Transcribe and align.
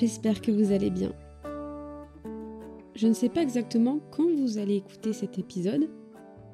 j'espère 0.00 0.40
que 0.40 0.50
vous 0.50 0.72
allez 0.72 0.88
bien. 0.88 1.14
Je 2.94 3.06
ne 3.06 3.12
sais 3.12 3.28
pas 3.28 3.42
exactement 3.42 4.00
quand 4.10 4.34
vous 4.34 4.56
allez 4.56 4.76
écouter 4.76 5.12
cet 5.12 5.38
épisode. 5.38 5.90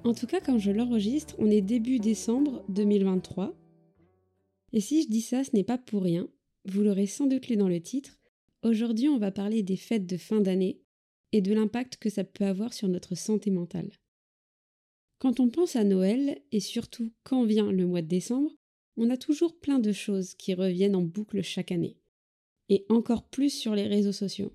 En 0.03 0.15
tout 0.15 0.27
cas, 0.27 0.41
quand 0.41 0.59
je 0.59 0.73
l'enregistre, 0.73 1.37
on 1.39 1.49
est 1.49 1.61
début 1.61 2.01
décembre 2.01 2.65
2023. 2.71 3.57
Et 4.73 4.81
si 4.81 5.05
je 5.05 5.09
dis 5.09 5.21
ça, 5.21 5.45
ce 5.45 5.51
n'est 5.55 5.63
pas 5.63 5.79
pour 5.79 6.03
rien. 6.03 6.29
Vous 6.65 6.83
l'aurez 6.83 7.07
sans 7.07 7.29
doute 7.29 7.47
lu 7.47 7.57
dans 7.57 7.69
le 7.69 7.81
titre. 7.81 8.19
Aujourd'hui, 8.65 9.09
on 9.09 9.19
va 9.19 9.31
parler 9.31 9.63
des 9.63 9.77
fêtes 9.77 10.07
de 10.07 10.17
fin 10.17 10.41
d'année 10.41 10.81
et 11.31 11.41
de 11.41 11.55
l'impact 11.55 11.99
que 11.99 12.11
ça 12.11 12.25
peut 12.25 12.47
avoir 12.47 12.73
sur 12.73 12.89
notre 12.89 13.15
santé 13.15 13.53
mentale. 13.53 13.93
Quand 15.21 15.39
on 15.39 15.51
pense 15.51 15.77
à 15.77 15.85
Noël, 15.85 16.41
et 16.51 16.61
surtout 16.61 17.13
quand 17.23 17.45
vient 17.45 17.71
le 17.71 17.87
mois 17.87 18.03
de 18.03 18.09
décembre, 18.09 18.51
on 18.97 19.09
a 19.09 19.17
toujours 19.17 19.57
plein 19.57 19.79
de 19.79 19.93
choses 19.93 20.35
qui 20.35 20.53
reviennent 20.53 20.97
en 20.97 21.03
boucle 21.03 21.43
chaque 21.43 21.71
année. 21.71 21.97
Et 22.69 22.85
encore 22.89 23.29
plus 23.29 23.51
sur 23.51 23.75
les 23.75 23.87
réseaux 23.87 24.13
sociaux. 24.13 24.53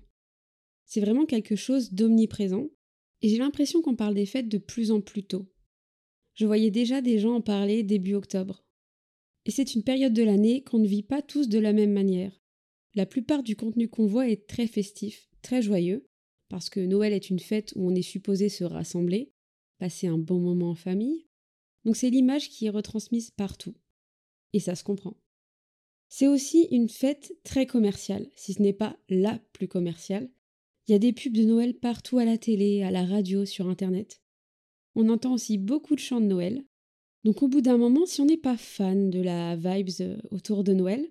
C'est 0.84 1.00
vraiment 1.00 1.26
quelque 1.26 1.56
chose 1.56 1.92
d'omniprésent, 1.92 2.68
et 3.22 3.28
j'ai 3.28 3.38
l'impression 3.38 3.80
qu'on 3.80 3.96
parle 3.96 4.14
des 4.14 4.26
fêtes 4.26 4.48
de 4.48 4.58
plus 4.58 4.90
en 4.90 5.00
plus 5.00 5.24
tôt. 5.24 5.46
Je 6.34 6.46
voyais 6.46 6.70
déjà 6.70 7.00
des 7.00 7.18
gens 7.18 7.36
en 7.36 7.40
parler 7.40 7.82
début 7.82 8.14
octobre. 8.14 8.64
Et 9.44 9.50
c'est 9.50 9.74
une 9.74 9.82
période 9.82 10.12
de 10.12 10.22
l'année 10.22 10.62
qu'on 10.62 10.78
ne 10.78 10.86
vit 10.86 11.02
pas 11.02 11.22
tous 11.22 11.48
de 11.48 11.58
la 11.58 11.72
même 11.72 11.92
manière. 11.92 12.42
La 12.94 13.06
plupart 13.06 13.42
du 13.42 13.56
contenu 13.56 13.88
qu'on 13.88 14.06
voit 14.06 14.28
est 14.28 14.46
très 14.46 14.66
festif, 14.66 15.28
très 15.40 15.62
joyeux, 15.62 16.06
parce 16.48 16.68
que 16.68 16.80
Noël 16.80 17.12
est 17.12 17.30
une 17.30 17.38
fête 17.38 17.72
où 17.76 17.88
on 17.88 17.94
est 17.94 18.02
supposé 18.02 18.48
se 18.48 18.64
rassembler, 18.64 19.32
passer 19.78 20.06
un 20.06 20.18
bon 20.18 20.38
moment 20.38 20.70
en 20.70 20.74
famille. 20.74 21.26
Donc 21.84 21.96
c'est 21.96 22.10
l'image 22.10 22.50
qui 22.50 22.66
est 22.66 22.70
retransmise 22.70 23.30
partout. 23.30 23.74
Et 24.52 24.60
ça 24.60 24.74
se 24.74 24.84
comprend. 24.84 25.21
C'est 26.14 26.28
aussi 26.28 26.68
une 26.70 26.90
fête 26.90 27.34
très 27.42 27.64
commerciale, 27.64 28.28
si 28.36 28.52
ce 28.52 28.60
n'est 28.60 28.74
pas 28.74 28.98
la 29.08 29.38
plus 29.54 29.66
commerciale. 29.66 30.28
Il 30.86 30.92
y 30.92 30.94
a 30.94 30.98
des 30.98 31.14
pubs 31.14 31.32
de 31.32 31.44
Noël 31.44 31.72
partout 31.72 32.18
à 32.18 32.26
la 32.26 32.36
télé, 32.36 32.82
à 32.82 32.90
la 32.90 33.06
radio, 33.06 33.46
sur 33.46 33.66
Internet. 33.66 34.20
On 34.94 35.08
entend 35.08 35.32
aussi 35.32 35.56
beaucoup 35.56 35.94
de 35.94 36.00
chants 36.00 36.20
de 36.20 36.26
Noël. 36.26 36.66
Donc 37.24 37.42
au 37.42 37.48
bout 37.48 37.62
d'un 37.62 37.78
moment, 37.78 38.04
si 38.04 38.20
on 38.20 38.26
n'est 38.26 38.36
pas 38.36 38.58
fan 38.58 39.08
de 39.08 39.22
la 39.22 39.56
vibes 39.56 39.88
euh, 40.02 40.18
autour 40.30 40.64
de 40.64 40.74
Noël, 40.74 41.10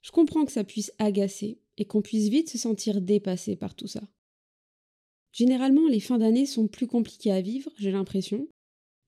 je 0.00 0.10
comprends 0.10 0.46
que 0.46 0.52
ça 0.52 0.64
puisse 0.64 0.90
agacer 0.98 1.60
et 1.76 1.84
qu'on 1.84 2.00
puisse 2.00 2.30
vite 2.30 2.48
se 2.48 2.56
sentir 2.56 3.02
dépassé 3.02 3.56
par 3.56 3.74
tout 3.74 3.88
ça. 3.88 4.08
Généralement, 5.32 5.86
les 5.86 6.00
fins 6.00 6.18
d'année 6.18 6.46
sont 6.46 6.66
plus 6.66 6.86
compliquées 6.86 7.32
à 7.32 7.42
vivre, 7.42 7.70
j'ai 7.76 7.90
l'impression. 7.90 8.48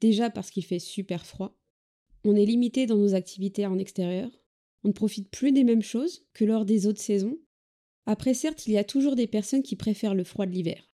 Déjà 0.02 0.28
parce 0.28 0.50
qu'il 0.50 0.66
fait 0.66 0.78
super 0.78 1.24
froid. 1.24 1.56
On 2.22 2.36
est 2.36 2.44
limité 2.44 2.84
dans 2.84 2.98
nos 2.98 3.14
activités 3.14 3.64
en 3.64 3.78
extérieur. 3.78 4.41
On 4.84 4.88
ne 4.88 4.92
profite 4.92 5.30
plus 5.30 5.52
des 5.52 5.64
mêmes 5.64 5.82
choses 5.82 6.26
que 6.32 6.44
lors 6.44 6.64
des 6.64 6.86
autres 6.86 7.00
saisons. 7.00 7.38
Après, 8.06 8.34
certes, 8.34 8.66
il 8.66 8.72
y 8.72 8.78
a 8.78 8.84
toujours 8.84 9.16
des 9.16 9.26
personnes 9.26 9.62
qui 9.62 9.76
préfèrent 9.76 10.14
le 10.14 10.24
froid 10.24 10.46
de 10.46 10.52
l'hiver. 10.52 10.90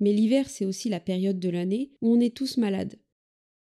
Mais 0.00 0.12
l'hiver, 0.12 0.48
c'est 0.48 0.64
aussi 0.64 0.88
la 0.88 1.00
période 1.00 1.38
de 1.38 1.50
l'année 1.50 1.92
où 2.00 2.14
on 2.14 2.20
est 2.20 2.34
tous 2.34 2.56
malades. 2.56 2.98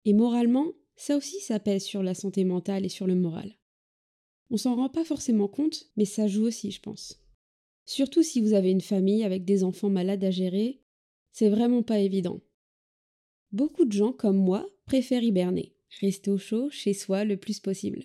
Et 0.05 0.13
moralement, 0.13 0.73
ça 0.97 1.17
aussi, 1.17 1.41
ça 1.41 1.61
pèse 1.61 1.85
sur 1.85 2.03
la 2.03 2.15
santé 2.15 2.45
mentale 2.45 2.85
et 2.85 2.89
sur 2.89 3.07
le 3.07 3.15
moral. 3.15 3.57
On 4.51 4.57
s'en 4.57 4.75
rend 4.75 4.89
pas 4.89 5.05
forcément 5.05 5.49
compte, 5.49 5.91
mais 5.97 6.05
ça 6.05 6.27
joue 6.27 6.45
aussi, 6.45 6.71
je 6.71 6.81
pense. 6.81 7.21
Surtout 7.87 8.23
si 8.23 8.41
vous 8.41 8.53
avez 8.53 8.71
une 8.71 8.81
famille 8.81 9.25
avec 9.25 9.45
des 9.45 9.63
enfants 9.65 9.91
malades 9.91 10.25
à 10.25 10.31
gérer, 10.31 10.83
c'est 11.33 11.49
vraiment 11.49 11.83
pas 11.83 11.99
évident. 11.99 12.41
Beaucoup 13.53 13.85
de 13.85 13.93
gens, 13.93 14.13
comme 14.13 14.37
moi, 14.37 14.69
préfèrent 14.87 15.23
hiberner, 15.23 15.77
rester 16.01 16.31
au 16.31 16.39
chaud 16.39 16.71
chez 16.71 16.93
soi 16.93 17.25
le 17.25 17.37
plus 17.37 17.61
possible. 17.61 18.05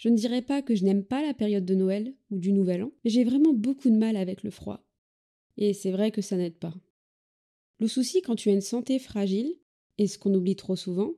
Je 0.00 0.08
ne 0.08 0.16
dirais 0.16 0.40
pas 0.40 0.62
que 0.62 0.74
je 0.74 0.82
n'aime 0.82 1.04
pas 1.04 1.20
la 1.20 1.34
période 1.34 1.66
de 1.66 1.74
Noël 1.74 2.14
ou 2.30 2.38
du 2.38 2.54
Nouvel 2.54 2.84
An, 2.84 2.92
mais 3.04 3.10
j'ai 3.10 3.22
vraiment 3.22 3.52
beaucoup 3.52 3.90
de 3.90 3.98
mal 3.98 4.16
avec 4.16 4.42
le 4.42 4.50
froid. 4.50 4.82
Et 5.58 5.74
c'est 5.74 5.90
vrai 5.90 6.10
que 6.10 6.22
ça 6.22 6.38
n'aide 6.38 6.56
pas. 6.56 6.74
Le 7.80 7.86
souci 7.86 8.22
quand 8.22 8.34
tu 8.34 8.48
as 8.48 8.54
une 8.54 8.62
santé 8.62 8.98
fragile, 8.98 9.54
et 9.98 10.06
ce 10.06 10.16
qu'on 10.16 10.32
oublie 10.32 10.56
trop 10.56 10.74
souvent, 10.74 11.12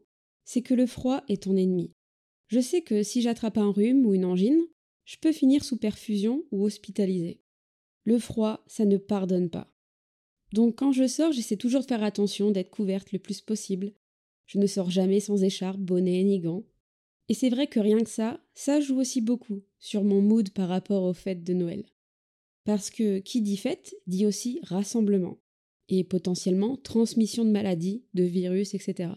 c'est 0.44 0.62
que 0.62 0.75
le 0.75 0.88
froid 0.88 1.22
est 1.28 1.44
ton 1.44 1.56
ennemi. 1.56 1.93
Je 2.48 2.59
sais 2.59 2.82
que 2.82 3.04
si 3.04 3.22
j'attrape 3.22 3.56
un 3.56 3.70
rhume 3.70 4.04
ou 4.04 4.15
une 4.15 4.25
angine, 4.25 4.66
je 5.04 5.16
peux 5.16 5.31
finir 5.31 5.62
sous 5.62 5.76
perfusion 5.76 6.44
ou 6.50 6.64
hospitalisé. 6.64 7.41
Le 8.03 8.19
froid, 8.19 8.64
ça 8.66 8.84
ne 8.84 8.97
pardonne 8.97 9.49
pas. 9.49 9.72
Donc 10.53 10.75
quand 10.81 10.91
je 10.91 11.06
sors, 11.06 11.31
j'essaie 11.31 11.56
toujours 11.56 11.82
de 11.82 11.87
faire 11.87 12.03
attention 12.03 12.50
d'être 12.50 12.70
couverte 12.70 13.12
le 13.12 13.20
plus 13.20 13.43
possible. 13.43 13.93
Je 14.47 14.59
ne 14.59 14.66
sors 14.66 14.91
jamais 14.91 15.20
sans 15.20 15.44
écharpe, 15.44 15.78
bonnet 15.78 16.25
ni 16.25 16.41
gants. 16.41 16.64
Et 17.28 17.34
c'est 17.34 17.50
vrai 17.50 17.66
que 17.66 17.81
rien 17.81 18.00
que 18.00 18.10
ça, 18.10 18.41
ça 18.55 18.81
joue 18.81 18.99
aussi 18.99 19.21
beaucoup 19.21 19.62
sur 19.78 20.05
mon 20.05 20.21
mood 20.21 20.50
par 20.50 20.69
rapport 20.69 21.05
aux 21.05 21.15
fêtes 21.15 21.44
de 21.44 21.55
Noël. 21.55 21.84
Parce 22.65 22.91
que 22.91 23.19
qui 23.19 23.43
dit 23.43 23.56
fête 23.56 23.94
dit 24.06 24.27
aussi 24.27 24.60
rassemblement, 24.62 25.38
et 25.88 26.05
potentiellement 26.05 26.77
transmission 26.77 27.44
de 27.44 27.50
maladies, 27.50 28.05
de 28.15 28.25
virus, 28.25 28.75
etc. 28.75 29.11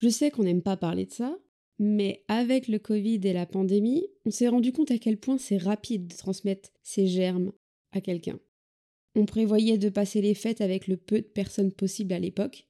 Je 0.00 0.08
sais 0.08 0.30
qu'on 0.30 0.44
n'aime 0.44 0.62
pas 0.62 0.76
parler 0.76 1.06
de 1.06 1.12
ça, 1.12 1.38
mais 1.78 2.24
avec 2.28 2.68
le 2.68 2.78
Covid 2.78 3.20
et 3.24 3.32
la 3.32 3.46
pandémie, 3.46 4.06
on 4.24 4.30
s'est 4.30 4.48
rendu 4.48 4.72
compte 4.72 4.90
à 4.90 4.98
quel 4.98 5.18
point 5.18 5.38
c'est 5.38 5.56
rapide 5.56 6.08
de 6.08 6.16
transmettre 6.16 6.70
ces 6.82 7.06
germes 7.06 7.52
à 7.92 8.00
quelqu'un. 8.00 8.38
On 9.14 9.24
prévoyait 9.24 9.78
de 9.78 9.88
passer 9.88 10.20
les 10.20 10.34
fêtes 10.34 10.60
avec 10.60 10.86
le 10.86 10.96
peu 10.96 11.20
de 11.20 11.26
personnes 11.26 11.72
possible 11.72 12.12
à 12.12 12.18
l'époque, 12.18 12.68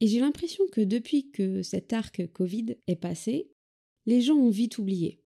et 0.00 0.06
j'ai 0.06 0.20
l'impression 0.20 0.64
que 0.70 0.80
depuis 0.80 1.30
que 1.30 1.62
cet 1.62 1.92
arc 1.92 2.26
Covid 2.32 2.76
est 2.86 2.96
passé, 2.96 3.50
les 4.08 4.22
gens 4.22 4.36
ont 4.36 4.48
vite 4.48 4.78
oublié. 4.78 5.22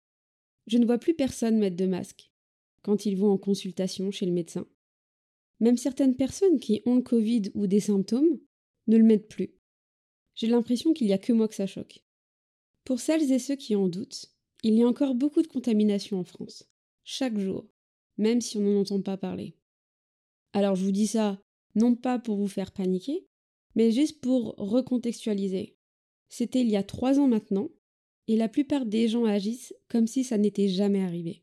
Je 0.66 0.76
ne 0.76 0.84
vois 0.84 0.98
plus 0.98 1.15
personne 1.15 1.56
mettre 1.56 1.76
de 1.76 1.87
masque 1.87 2.32
quand 2.82 3.06
ils 3.06 3.16
vont 3.16 3.31
en 3.31 3.38
consultation 3.38 4.10
chez 4.10 4.26
le 4.26 4.32
médecin. 4.32 4.66
Même 5.60 5.76
certaines 5.76 6.16
personnes 6.16 6.59
qui 6.59 6.82
ont 6.84 6.97
le 6.97 7.03
Covid 7.03 7.43
ou 7.54 7.69
des 7.69 7.78
symptômes 7.78 8.41
ne 8.88 8.97
le 8.97 9.04
mettent 9.04 9.28
plus. 9.28 9.54
J'ai 10.34 10.48
l'impression 10.48 10.93
qu'il 10.94 11.06
n'y 11.06 11.12
a 11.12 11.19
que 11.19 11.32
moi 11.32 11.47
que 11.47 11.54
ça 11.54 11.69
choque. 11.69 12.03
Pour 12.82 12.98
celles 12.98 13.31
et 13.31 13.38
ceux 13.38 13.54
qui 13.54 13.76
en 13.76 13.87
doutent, 13.87 14.34
il 14.65 14.75
y 14.75 14.82
a 14.82 14.88
encore 14.88 15.14
beaucoup 15.14 15.43
de 15.43 15.47
contamination 15.47 16.19
en 16.19 16.25
France, 16.25 16.69
chaque 17.04 17.38
jour, 17.38 17.69
même 18.19 18.41
si 18.41 18.59
on 18.59 18.62
n'en 18.62 18.81
entend 18.81 19.00
pas 19.00 19.16
parler. 19.16 19.54
Alors 20.54 20.75
je 20.75 20.84
vous 20.84 20.91
dis 20.91 21.06
ça, 21.06 21.41
non 21.76 21.94
pas 21.94 22.19
pour 22.19 22.37
vous 22.37 22.49
faire 22.49 22.72
paniquer, 22.72 23.28
mais 23.76 23.93
juste 23.93 24.20
pour 24.20 24.56
recontextualiser. 24.56 25.76
C'était 26.28 26.62
il 26.62 26.69
y 26.69 26.76
a 26.76 26.82
trois 26.82 27.20
ans 27.20 27.28
maintenant, 27.28 27.70
et 28.28 28.37
la 28.37 28.49
plupart 28.49 28.87
des 28.87 29.09
gens 29.09 29.25
agissent 29.25 29.75
comme 29.88 30.06
si 30.06 30.25
ça 30.25 30.38
n'était 30.38 30.69
jamais 30.69 31.03
arrivé. 31.03 31.43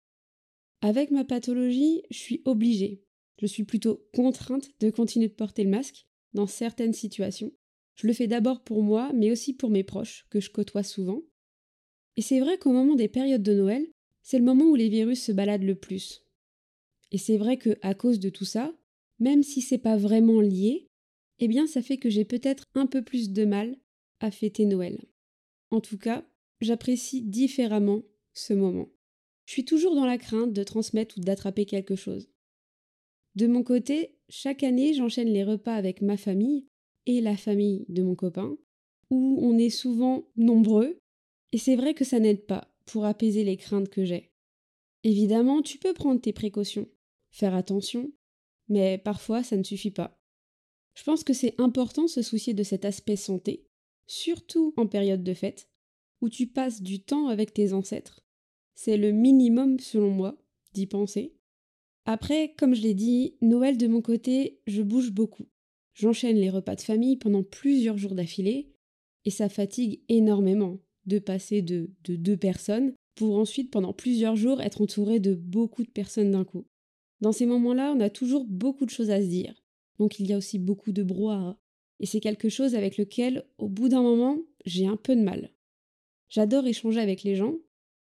Avec 0.81 1.11
ma 1.11 1.25
pathologie, 1.25 2.03
je 2.09 2.17
suis 2.17 2.41
obligée, 2.45 3.03
je 3.41 3.45
suis 3.45 3.63
plutôt 3.63 4.07
contrainte 4.13 4.69
de 4.79 4.89
continuer 4.89 5.27
de 5.27 5.33
porter 5.33 5.63
le 5.63 5.69
masque 5.69 6.07
dans 6.33 6.47
certaines 6.47 6.93
situations. 6.93 7.51
Je 7.95 8.07
le 8.07 8.13
fais 8.13 8.27
d'abord 8.27 8.63
pour 8.63 8.81
moi, 8.81 9.11
mais 9.13 9.31
aussi 9.31 9.53
pour 9.53 9.69
mes 9.69 9.83
proches, 9.83 10.25
que 10.29 10.39
je 10.39 10.49
côtoie 10.49 10.83
souvent, 10.83 11.23
et 12.19 12.21
c'est 12.21 12.41
vrai 12.41 12.57
qu'au 12.57 12.73
moment 12.73 12.95
des 12.95 13.07
périodes 13.07 13.43
de 13.43 13.53
Noël, 13.53 13.87
c'est 14.23 14.39
le 14.39 14.43
moment 14.43 14.65
où 14.65 14.75
les 14.75 14.89
virus 14.89 15.23
se 15.23 15.31
baladent 15.31 15.63
le 15.63 15.75
plus. 15.75 16.25
Et 17.13 17.17
c'est 17.17 17.37
vrai 17.37 17.55
que 17.55 17.77
à 17.81 17.93
cause 17.93 18.19
de 18.19 18.29
tout 18.29 18.43
ça, 18.43 18.73
même 19.19 19.41
si 19.41 19.61
c'est 19.61 19.77
pas 19.77 19.95
vraiment 19.95 20.41
lié, 20.41 20.89
eh 21.39 21.47
bien 21.47 21.65
ça 21.65 21.81
fait 21.81 21.95
que 21.95 22.09
j'ai 22.09 22.25
peut-être 22.25 22.65
un 22.75 22.87
peu 22.87 23.01
plus 23.01 23.31
de 23.31 23.45
mal 23.45 23.77
à 24.19 24.31
fêter 24.31 24.65
Noël. 24.65 24.99
En 25.71 25.79
tout 25.79 25.97
cas, 25.97 26.25
j'apprécie 26.61 27.21
différemment 27.21 28.03
ce 28.33 28.53
moment. 28.53 28.89
Je 29.45 29.53
suis 29.53 29.65
toujours 29.65 29.95
dans 29.95 30.05
la 30.05 30.17
crainte 30.17 30.53
de 30.53 30.63
transmettre 30.63 31.17
ou 31.17 31.21
d'attraper 31.21 31.65
quelque 31.65 31.95
chose. 31.95 32.29
De 33.35 33.47
mon 33.47 33.63
côté, 33.63 34.17
chaque 34.29 34.63
année, 34.63 34.93
j'enchaîne 34.93 35.29
les 35.29 35.43
repas 35.43 35.73
avec 35.73 36.01
ma 36.01 36.17
famille 36.17 36.67
et 37.05 37.21
la 37.21 37.37
famille 37.37 37.85
de 37.89 38.03
mon 38.03 38.15
copain, 38.15 38.57
où 39.09 39.39
on 39.41 39.57
est 39.57 39.69
souvent 39.69 40.27
nombreux 40.35 40.99
et 41.51 41.57
c'est 41.57 41.75
vrai 41.75 41.93
que 41.93 42.05
ça 42.05 42.19
n'aide 42.19 42.45
pas 42.45 42.71
pour 42.85 43.05
apaiser 43.05 43.43
les 43.43 43.57
craintes 43.57 43.89
que 43.89 44.05
j'ai. 44.05 44.31
Évidemment, 45.03 45.61
tu 45.61 45.77
peux 45.77 45.93
prendre 45.93 46.21
tes 46.21 46.33
précautions, 46.33 46.87
faire 47.31 47.55
attention, 47.55 48.11
mais 48.67 48.97
parfois 48.97 49.43
ça 49.43 49.57
ne 49.57 49.63
suffit 49.63 49.91
pas. 49.91 50.19
Je 50.95 51.03
pense 51.03 51.23
que 51.23 51.33
c'est 51.33 51.59
important 51.59 52.03
de 52.03 52.09
se 52.09 52.21
soucier 52.21 52.53
de 52.53 52.63
cet 52.63 52.85
aspect 52.85 53.15
santé, 53.15 53.65
surtout 54.07 54.73
en 54.77 54.85
période 54.85 55.23
de 55.23 55.33
fête, 55.33 55.68
où 56.21 56.29
tu 56.29 56.47
passes 56.47 56.81
du 56.81 57.01
temps 57.01 57.27
avec 57.27 57.53
tes 57.53 57.73
ancêtres. 57.73 58.25
C'est 58.75 58.97
le 58.97 59.11
minimum, 59.11 59.79
selon 59.79 60.09
moi, 60.09 60.37
d'y 60.73 60.87
penser. 60.87 61.35
Après, 62.05 62.53
comme 62.57 62.73
je 62.73 62.81
l'ai 62.81 62.93
dit, 62.93 63.35
Noël 63.41 63.77
de 63.77 63.87
mon 63.87 64.01
côté, 64.01 64.61
je 64.67 64.81
bouge 64.81 65.11
beaucoup. 65.11 65.45
J'enchaîne 65.93 66.37
les 66.37 66.49
repas 66.49 66.75
de 66.75 66.81
famille 66.81 67.17
pendant 67.17 67.43
plusieurs 67.43 67.97
jours 67.97 68.15
d'affilée, 68.15 68.73
et 69.25 69.31
ça 69.31 69.49
fatigue 69.49 70.01
énormément 70.07 70.79
de 71.05 71.19
passer 71.19 71.61
de, 71.61 71.89
deux 72.07 72.37
personnes 72.37 72.93
pour 73.15 73.37
ensuite 73.37 73.69
pendant 73.69 73.93
plusieurs 73.93 74.35
jours 74.35 74.61
être 74.61 74.81
entouré 74.81 75.19
de 75.19 75.33
beaucoup 75.33 75.83
de 75.83 75.89
personnes 75.89 76.31
d'un 76.31 76.45
coup. 76.45 76.65
Dans 77.19 77.33
ces 77.33 77.45
moments-là, 77.45 77.93
on 77.95 77.99
a 77.99 78.09
toujours 78.09 78.45
beaucoup 78.45 78.85
de 78.85 78.91
choses 78.91 79.09
à 79.09 79.21
se 79.21 79.27
dire. 79.27 79.61
Donc 79.97 80.19
il 80.19 80.27
y 80.27 80.33
a 80.33 80.37
aussi 80.37 80.57
beaucoup 80.57 80.93
de 80.93 81.03
brouhaha. 81.03 81.59
Et 81.99 82.05
c'est 82.05 82.21
quelque 82.21 82.47
chose 82.47 82.75
avec 82.75 82.97
lequel, 82.97 83.43
au 83.57 83.67
bout 83.67 83.89
d'un 83.89 84.01
moment, 84.01 84.39
j'ai 84.65 84.87
un 84.87 84.95
peu 84.95 85.15
de 85.15 85.21
mal. 85.21 85.51
J'adore 86.29 86.67
échanger 86.67 86.99
avec 86.99 87.23
les 87.23 87.35
gens, 87.35 87.55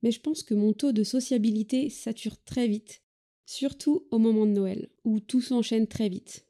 mais 0.02 0.12
je 0.12 0.20
pense 0.20 0.44
que 0.44 0.54
mon 0.54 0.74
taux 0.74 0.92
de 0.92 1.04
sociabilité 1.04 1.90
sature 1.90 2.42
très 2.44 2.68
vite, 2.68 3.02
Surtout 3.46 4.08
au 4.10 4.18
moment 4.18 4.48
de 4.48 4.52
Noël, 4.52 4.90
où 5.04 5.20
tout 5.20 5.42
s'enchaîne 5.42 5.88
très 5.88 6.10
vite. 6.10 6.48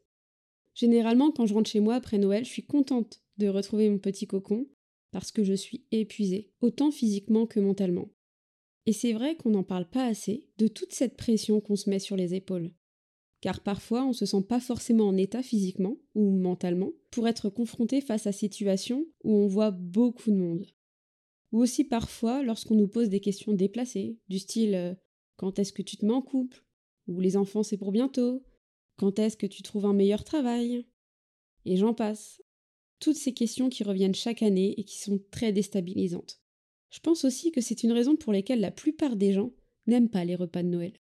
Généralement, 0.74 1.32
quand 1.32 1.46
je 1.46 1.54
rentre 1.54 1.70
chez 1.70 1.82
moi 1.82 1.96
après 1.96 2.18
Noël, 2.18 2.46
je 2.46 2.50
suis 2.50 2.66
contente 2.66 3.22
de 3.38 3.48
retrouver 3.48 3.90
mon 3.90 3.98
petit 3.98 4.28
cocon, 4.28 4.68
parce 5.12 5.32
que 5.32 5.44
je 5.44 5.54
suis 5.54 5.86
épuisée, 5.92 6.52
autant 6.62 6.92
physiquement 6.92 7.46
que 7.46 7.60
mentalement. 7.60 8.10
Et 8.86 8.94
c'est 8.94 9.14
vrai 9.14 9.36
qu'on 9.36 9.50
n'en 9.50 9.64
parle 9.64 9.90
pas 9.90 10.06
assez 10.06 10.48
de 10.58 10.68
toute 10.68 10.94
cette 10.94 11.18
pression 11.18 11.60
qu'on 11.60 11.76
se 11.76 11.90
met 11.90 12.00
sur 12.00 12.16
les 12.16 12.34
épaules. 12.34 12.72
Car 13.42 13.62
parfois 13.62 14.04
on 14.04 14.10
ne 14.10 14.14
se 14.14 14.26
sent 14.26 14.44
pas 14.48 14.60
forcément 14.60 15.08
en 15.08 15.18
état 15.18 15.44
physiquement 15.44 15.98
ou 16.14 16.32
mentalement 16.32 16.92
pour 17.12 17.28
être 17.28 17.50
confronté 17.50 18.00
face 18.00 18.28
à 18.28 18.32
situations 18.32 19.06
où 19.24 19.34
on 19.34 19.48
voit 19.48 19.72
beaucoup 19.72 20.32
de 20.32 20.38
monde. 20.38 20.66
Ou 21.56 21.62
aussi 21.62 21.86
parfois 21.86 22.44
lorsqu'on 22.44 22.76
nous 22.76 22.90
pose 22.90 23.08
des 23.08 23.22
questions 23.22 23.54
déplacées, 23.54 24.20
du 24.28 24.40
style 24.40 24.76
euh, 24.76 24.94
quand 25.38 25.58
est-ce 25.58 25.72
que 25.72 25.82
tu 25.82 25.96
te 25.96 26.06
mets 26.06 26.12
en 26.12 26.22
couple? 26.22 26.66
Ou 27.08 27.22
les 27.22 27.38
enfants 27.38 27.64
c'est 27.64 27.78
pour 27.78 27.94
bientôt 27.94 28.44
Quand 28.98 29.20
est-ce 29.20 29.38
que 29.38 29.46
tu 29.46 29.64
trouves 29.64 29.86
un 29.86 29.94
meilleur 29.94 30.26
travail? 30.26 30.86
Et 31.64 31.78
j'en 31.78 31.94
passe. 31.94 32.44
Toutes 33.00 33.16
ces 33.16 33.34
questions 33.34 33.70
qui 33.70 33.86
reviennent 33.86 34.14
chaque 34.14 34.44
année 34.44 34.78
et 34.78 34.84
qui 34.84 35.00
sont 35.00 35.18
très 35.32 35.54
déstabilisantes. 35.54 36.42
Je 36.90 37.00
pense 37.00 37.24
aussi 37.24 37.54
que 37.54 37.62
c'est 37.62 37.84
une 37.84 37.94
raison 37.94 38.18
pour 38.18 38.34
laquelle 38.34 38.60
la 38.60 38.72
plupart 38.72 39.16
des 39.16 39.32
gens 39.32 39.54
n'aiment 39.88 40.10
pas 40.10 40.26
les 40.26 40.36
repas 40.36 40.62
de 40.62 40.68
Noël. 40.68 41.00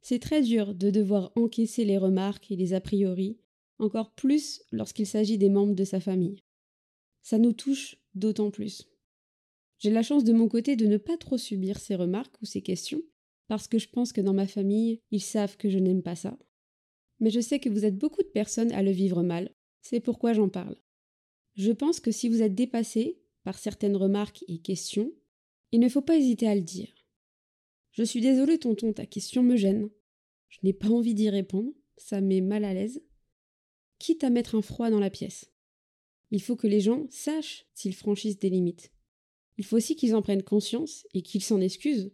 C'est 0.00 0.18
très 0.18 0.42
dur 0.42 0.74
de 0.74 0.90
devoir 0.90 1.30
encaisser 1.36 1.84
les 1.84 1.98
remarques 1.98 2.50
et 2.50 2.56
les 2.56 2.74
a 2.74 2.80
priori, 2.80 3.38
encore 3.78 4.12
plus 4.12 4.60
lorsqu'il 4.72 5.06
s'agit 5.06 5.38
des 5.38 5.50
membres 5.50 5.76
de 5.76 5.84
sa 5.84 6.00
famille. 6.00 6.42
Ça 7.22 7.38
nous 7.38 7.52
touche 7.52 7.96
d'autant 8.16 8.50
plus. 8.50 8.88
J'ai 9.78 9.90
la 9.90 10.02
chance 10.02 10.24
de 10.24 10.32
mon 10.32 10.48
côté 10.48 10.76
de 10.76 10.86
ne 10.86 10.96
pas 10.96 11.16
trop 11.16 11.38
subir 11.38 11.78
ces 11.78 11.94
remarques 11.94 12.40
ou 12.42 12.46
ces 12.46 12.62
questions, 12.62 13.02
parce 13.46 13.68
que 13.68 13.78
je 13.78 13.88
pense 13.88 14.12
que 14.12 14.20
dans 14.20 14.34
ma 14.34 14.46
famille, 14.46 15.00
ils 15.10 15.22
savent 15.22 15.56
que 15.56 15.70
je 15.70 15.78
n'aime 15.78 16.02
pas 16.02 16.16
ça. 16.16 16.38
Mais 17.20 17.30
je 17.30 17.40
sais 17.40 17.60
que 17.60 17.68
vous 17.68 17.84
êtes 17.84 17.96
beaucoup 17.96 18.22
de 18.22 18.28
personnes 18.28 18.72
à 18.72 18.82
le 18.82 18.90
vivre 18.90 19.22
mal, 19.22 19.50
c'est 19.80 20.00
pourquoi 20.00 20.32
j'en 20.32 20.48
parle. 20.48 20.76
Je 21.54 21.72
pense 21.72 22.00
que 22.00 22.12
si 22.12 22.28
vous 22.28 22.42
êtes 22.42 22.54
dépassé 22.54 23.20
par 23.42 23.58
certaines 23.58 23.96
remarques 23.96 24.44
et 24.48 24.58
questions, 24.58 25.12
il 25.72 25.80
ne 25.80 25.88
faut 25.88 26.02
pas 26.02 26.16
hésiter 26.16 26.46
à 26.48 26.54
le 26.54 26.60
dire. 26.62 26.92
Je 27.92 28.02
suis 28.02 28.20
désolée, 28.20 28.58
tonton, 28.58 28.92
ta 28.92 29.06
question 29.06 29.42
me 29.42 29.56
gêne. 29.56 29.88
Je 30.48 30.58
n'ai 30.62 30.72
pas 30.72 30.88
envie 30.88 31.14
d'y 31.14 31.30
répondre, 31.30 31.72
ça 31.96 32.20
met 32.20 32.40
mal 32.40 32.64
à 32.64 32.74
l'aise. 32.74 33.02
Quitte 33.98 34.24
à 34.24 34.30
mettre 34.30 34.54
un 34.54 34.62
froid 34.62 34.90
dans 34.90 35.00
la 35.00 35.10
pièce. 35.10 35.52
Il 36.30 36.42
faut 36.42 36.56
que 36.56 36.66
les 36.66 36.80
gens 36.80 37.06
sachent 37.10 37.66
s'ils 37.74 37.94
franchissent 37.94 38.38
des 38.38 38.50
limites. 38.50 38.92
Il 39.58 39.64
faut 39.64 39.76
aussi 39.76 39.96
qu'ils 39.96 40.14
en 40.14 40.22
prennent 40.22 40.42
conscience 40.42 41.06
et 41.14 41.22
qu'ils 41.22 41.42
s'en 41.42 41.60
excusent. 41.60 42.12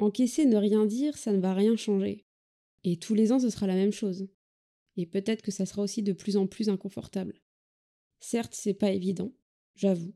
Encaisser, 0.00 0.44
ne 0.44 0.56
rien 0.56 0.86
dire, 0.86 1.16
ça 1.16 1.32
ne 1.32 1.40
va 1.40 1.54
rien 1.54 1.76
changer. 1.76 2.24
Et 2.82 2.96
tous 2.96 3.14
les 3.14 3.32
ans, 3.32 3.38
ce 3.38 3.50
sera 3.50 3.66
la 3.66 3.76
même 3.76 3.92
chose. 3.92 4.28
Et 4.96 5.06
peut-être 5.06 5.42
que 5.42 5.52
ça 5.52 5.66
sera 5.66 5.82
aussi 5.82 6.02
de 6.02 6.12
plus 6.12 6.36
en 6.36 6.46
plus 6.46 6.68
inconfortable. 6.68 7.40
Certes, 8.20 8.54
c'est 8.54 8.74
pas 8.74 8.90
évident, 8.90 9.32
j'avoue 9.76 10.14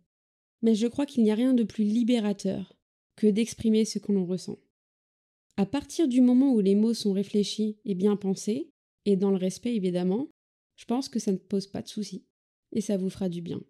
mais 0.63 0.75
je 0.75 0.87
crois 0.87 1.07
qu'il 1.07 1.23
n'y 1.23 1.31
a 1.31 1.37
rien 1.37 1.55
de 1.55 1.63
plus 1.63 1.85
libérateur 1.85 2.77
que 3.17 3.27
d'exprimer 3.27 3.85
ce 3.85 3.99
que 3.99 4.13
l'on 4.13 4.27
ressent. 4.27 4.59
À 5.57 5.67
partir 5.67 6.09
du 6.09 6.21
moment 6.21 6.53
où 6.53 6.61
les 6.61 6.75
mots 6.75 6.95
sont 6.95 7.13
réfléchis 7.13 7.79
et 7.85 7.95
bien 7.95 8.17
pensés, 8.17 8.71
et 9.05 9.17
dans 9.17 9.31
le 9.31 9.37
respect 9.37 9.75
évidemment, 9.75 10.29
je 10.77 10.85
pense 10.85 11.09
que 11.09 11.19
ça 11.19 11.33
ne 11.33 11.37
pose 11.37 11.67
pas 11.67 11.83
de 11.83 11.89
souci, 11.89 12.25
et 12.73 12.81
ça 12.81 12.97
vous 12.97 13.11
fera 13.11 13.29
du 13.29 13.43
bien. 13.43 13.61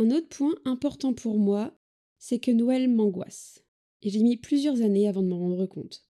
Un 0.00 0.10
autre 0.12 0.28
point 0.28 0.54
important 0.64 1.12
pour 1.12 1.38
moi, 1.38 1.78
c'est 2.16 2.38
que 2.38 2.50
Noël 2.50 2.88
m'angoisse. 2.88 3.66
Et 4.00 4.08
j'ai 4.08 4.22
mis 4.22 4.38
plusieurs 4.38 4.80
années 4.80 5.06
avant 5.06 5.22
de 5.22 5.28
m'en 5.28 5.38
rendre 5.38 5.66
compte. 5.66 6.06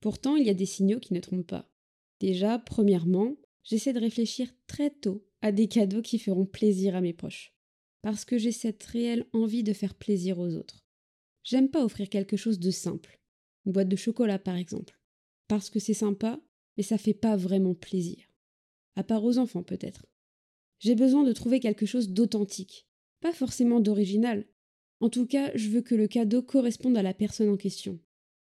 Pourtant, 0.00 0.36
il 0.36 0.46
y 0.46 0.48
a 0.48 0.54
des 0.54 0.64
signaux 0.64 1.00
qui 1.00 1.12
ne 1.12 1.20
trompent 1.20 1.46
pas. 1.46 1.70
Déjà, 2.18 2.58
premièrement, 2.58 3.36
j'essaie 3.62 3.92
de 3.92 4.00
réfléchir 4.00 4.48
très 4.66 4.88
tôt 4.88 5.28
à 5.42 5.52
des 5.52 5.68
cadeaux 5.68 6.00
qui 6.00 6.18
feront 6.18 6.46
plaisir 6.46 6.96
à 6.96 7.02
mes 7.02 7.12
proches. 7.12 7.54
Parce 8.00 8.24
que 8.24 8.38
j'ai 8.38 8.52
cette 8.52 8.82
réelle 8.84 9.26
envie 9.34 9.62
de 9.62 9.74
faire 9.74 9.96
plaisir 9.96 10.38
aux 10.38 10.54
autres. 10.54 10.86
J'aime 11.42 11.68
pas 11.68 11.84
offrir 11.84 12.08
quelque 12.08 12.38
chose 12.38 12.58
de 12.58 12.70
simple. 12.70 13.20
Une 13.66 13.72
boîte 13.72 13.90
de 13.90 13.96
chocolat, 13.96 14.38
par 14.38 14.56
exemple. 14.56 14.98
Parce 15.46 15.68
que 15.68 15.78
c'est 15.78 15.92
sympa, 15.92 16.40
mais 16.78 16.82
ça 16.82 16.96
fait 16.96 17.12
pas 17.12 17.36
vraiment 17.36 17.74
plaisir. 17.74 18.16
À 18.94 19.04
part 19.04 19.24
aux 19.24 19.36
enfants, 19.36 19.62
peut-être. 19.62 20.06
J'ai 20.78 20.94
besoin 20.94 21.22
de 21.22 21.34
trouver 21.34 21.60
quelque 21.60 21.84
chose 21.84 22.08
d'authentique. 22.08 22.86
Pas 23.20 23.32
forcément 23.32 23.80
d'original, 23.80 24.46
en 25.00 25.10
tout 25.10 25.26
cas, 25.26 25.50
je 25.54 25.68
veux 25.68 25.82
que 25.82 25.94
le 25.94 26.08
cadeau 26.08 26.42
corresponde 26.42 26.96
à 26.96 27.02
la 27.02 27.14
personne 27.14 27.50
en 27.50 27.56
question. 27.56 27.98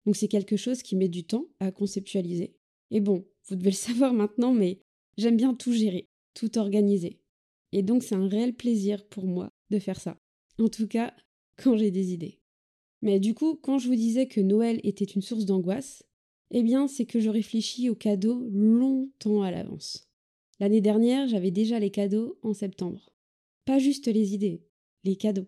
Donc 0.05 0.15
c'est 0.15 0.27
quelque 0.27 0.57
chose 0.57 0.83
qui 0.83 0.95
met 0.95 1.07
du 1.07 1.23
temps 1.23 1.47
à 1.59 1.71
conceptualiser. 1.71 2.55
Et 2.91 2.99
bon, 2.99 3.25
vous 3.47 3.55
devez 3.55 3.71
le 3.71 3.75
savoir 3.75 4.13
maintenant, 4.13 4.53
mais 4.53 4.79
j'aime 5.17 5.37
bien 5.37 5.53
tout 5.53 5.73
gérer, 5.73 6.07
tout 6.33 6.57
organiser. 6.57 7.19
Et 7.71 7.81
donc 7.81 8.03
c'est 8.03 8.15
un 8.15 8.27
réel 8.27 8.53
plaisir 8.53 9.05
pour 9.07 9.25
moi 9.25 9.51
de 9.71 9.79
faire 9.79 9.99
ça. 9.99 10.17
En 10.59 10.67
tout 10.67 10.87
cas, 10.87 11.13
quand 11.57 11.77
j'ai 11.77 11.91
des 11.91 12.13
idées. 12.13 12.39
Mais 13.01 13.19
du 13.19 13.33
coup, 13.33 13.55
quand 13.55 13.79
je 13.79 13.87
vous 13.87 13.95
disais 13.95 14.27
que 14.27 14.39
Noël 14.39 14.79
était 14.83 15.03
une 15.05 15.21
source 15.21 15.45
d'angoisse, 15.45 16.03
eh 16.51 16.61
bien 16.61 16.87
c'est 16.87 17.05
que 17.05 17.19
je 17.19 17.29
réfléchis 17.29 17.89
aux 17.89 17.95
cadeaux 17.95 18.47
longtemps 18.51 19.41
à 19.41 19.51
l'avance. 19.51 20.07
L'année 20.59 20.81
dernière, 20.81 21.27
j'avais 21.27 21.51
déjà 21.51 21.79
les 21.79 21.89
cadeaux 21.89 22.37
en 22.43 22.53
septembre. 22.53 23.12
Pas 23.65 23.79
juste 23.79 24.07
les 24.07 24.33
idées, 24.33 24.61
les 25.03 25.15
cadeaux. 25.15 25.47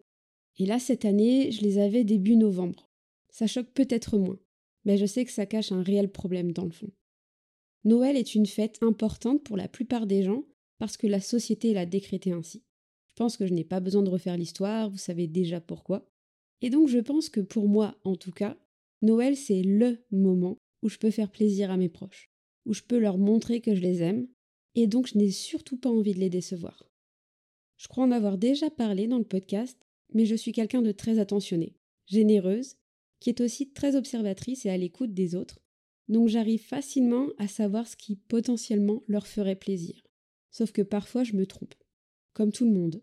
Et 0.58 0.66
là, 0.66 0.80
cette 0.80 1.06
année, 1.06 1.52
je 1.52 1.62
les 1.62 1.78
avais 1.80 2.04
début 2.04 2.36
novembre. 2.36 2.90
Ça 3.30 3.48
choque 3.48 3.72
peut-être 3.74 4.18
moins, 4.18 4.40
mais 4.86 4.98
je 4.98 5.06
sais 5.06 5.26
que 5.26 5.32
ça 5.32 5.46
cache 5.46 5.72
un 5.72 5.84
réel 5.84 6.10
problème 6.10 6.54
dans 6.54 6.64
le 6.64 6.72
fond. 6.72 6.92
Noël 7.84 8.16
est 8.16 8.34
une 8.34 8.46
fête 8.46 8.80
importante 8.82 9.44
pour 9.44 9.58
la 9.58 9.68
plupart 9.68 10.08
des 10.08 10.24
gens 10.24 10.46
parce 10.78 10.98
que 10.98 11.08
la 11.08 11.20
société 11.22 11.74
l'a 11.74 11.86
décrété 11.86 12.32
ainsi. 12.32 12.64
Je 13.08 13.14
pense 13.16 13.38
que 13.38 13.46
je 13.46 13.54
n'ai 13.54 13.64
pas 13.64 13.80
besoin 13.80 14.04
de 14.04 14.10
refaire 14.10 14.38
l'histoire, 14.38 14.90
vous 14.90 14.98
savez 14.98 15.28
déjà 15.28 15.62
pourquoi. 15.62 16.10
Et 16.62 16.70
donc 16.70 16.88
je 16.88 17.00
pense 17.00 17.30
que 17.30 17.42
pour 17.42 17.68
moi, 17.68 17.96
en 18.04 18.16
tout 18.16 18.32
cas, 18.32 18.58
Noël 19.02 19.38
c'est 19.38 19.62
LE 19.62 20.04
moment 20.12 20.58
où 20.82 20.90
je 20.90 20.98
peux 20.98 21.12
faire 21.12 21.32
plaisir 21.32 21.72
à 21.72 21.78
mes 21.78 21.90
proches, 21.90 22.30
où 22.66 22.74
je 22.74 22.82
peux 22.82 22.98
leur 22.98 23.18
montrer 23.18 23.62
que 23.62 23.76
je 23.76 23.82
les 23.82 24.02
aime, 24.02 24.28
et 24.74 24.88
donc 24.88 25.08
je 25.08 25.18
n'ai 25.18 25.32
surtout 25.32 25.78
pas 25.78 25.90
envie 25.90 26.14
de 26.14 26.20
les 26.20 26.30
décevoir. 26.30 26.90
Je 27.78 27.88
crois 27.88 28.06
en 28.06 28.12
avoir 28.12 28.38
déjà 28.38 28.70
parlé 28.70 29.08
dans 29.08 29.18
le 29.18 29.26
podcast, 29.26 29.78
mais 30.14 30.26
je 30.26 30.36
suis 30.36 30.52
quelqu'un 30.52 30.82
de 30.82 30.92
très 30.92 31.20
attentionné, 31.20 31.76
généreuse, 32.08 32.76
qui 33.20 33.30
est 33.30 33.42
aussi 33.42 33.72
très 33.72 33.96
observatrice 33.96 34.66
et 34.66 34.70
à 34.70 34.78
l'écoute 34.78 35.14
des 35.14 35.36
autres, 35.36 35.60
donc 36.08 36.30
j'arrive 36.30 36.62
facilement 36.62 37.28
à 37.38 37.48
savoir 37.48 37.88
ce 37.88 37.96
qui 37.96 38.16
potentiellement 38.16 39.04
leur 39.08 39.28
ferait 39.28 39.56
plaisir. 39.56 40.04
Sauf 40.52 40.72
que 40.72 40.82
parfois 40.82 41.24
je 41.24 41.34
me 41.34 41.46
trompe, 41.46 41.74
comme 42.34 42.52
tout 42.52 42.66
le 42.66 42.72
monde. 42.72 43.02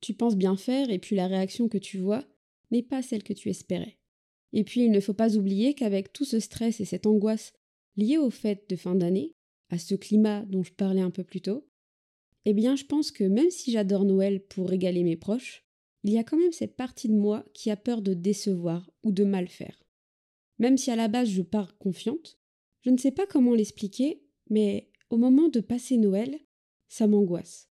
Tu 0.00 0.14
penses 0.14 0.36
bien 0.36 0.56
faire 0.56 0.90
et 0.90 0.98
puis 0.98 1.16
la 1.16 1.26
réaction 1.26 1.68
que 1.68 1.78
tu 1.78 1.98
vois 1.98 2.24
n'est 2.70 2.82
pas 2.82 3.02
celle 3.02 3.22
que 3.22 3.32
tu 3.32 3.48
espérais. 3.48 3.98
Et 4.52 4.64
puis 4.64 4.82
il 4.82 4.90
ne 4.90 5.00
faut 5.00 5.14
pas 5.14 5.36
oublier 5.36 5.74
qu'avec 5.74 6.12
tout 6.12 6.24
ce 6.24 6.40
stress 6.40 6.80
et 6.80 6.84
cette 6.84 7.06
angoisse 7.06 7.52
liée 7.96 8.18
aux 8.18 8.30
fêtes 8.30 8.68
de 8.68 8.76
fin 8.76 8.94
d'année, 8.94 9.34
à 9.68 9.78
ce 9.78 9.94
climat 9.94 10.44
dont 10.46 10.62
je 10.62 10.72
parlais 10.72 11.00
un 11.00 11.10
peu 11.10 11.24
plus 11.24 11.40
tôt, 11.40 11.66
eh 12.44 12.52
bien 12.52 12.76
je 12.76 12.84
pense 12.84 13.10
que 13.10 13.24
même 13.24 13.50
si 13.50 13.70
j'adore 13.72 14.04
Noël 14.04 14.40
pour 14.40 14.68
régaler 14.68 15.04
mes 15.04 15.16
proches, 15.16 15.64
il 16.04 16.12
y 16.12 16.18
a 16.18 16.24
quand 16.24 16.38
même 16.38 16.52
cette 16.52 16.76
partie 16.76 17.08
de 17.08 17.14
moi 17.14 17.44
qui 17.52 17.70
a 17.70 17.76
peur 17.76 18.02
de 18.02 18.14
décevoir 18.14 18.90
ou 19.02 19.12
de 19.12 19.24
mal 19.24 19.48
faire. 19.48 19.84
Même 20.58 20.76
si 20.76 20.90
à 20.90 20.96
la 20.96 21.08
base 21.08 21.28
je 21.28 21.42
pars 21.42 21.76
confiante, 21.78 22.38
je 22.82 22.90
ne 22.90 22.96
sais 22.96 23.10
pas 23.10 23.26
comment 23.26 23.54
l'expliquer, 23.54 24.22
mais 24.48 24.90
au 25.10 25.16
moment 25.16 25.48
de 25.48 25.60
passer 25.60 25.96
Noël, 25.96 26.38
ça 26.88 27.06
m'angoisse. 27.06 27.68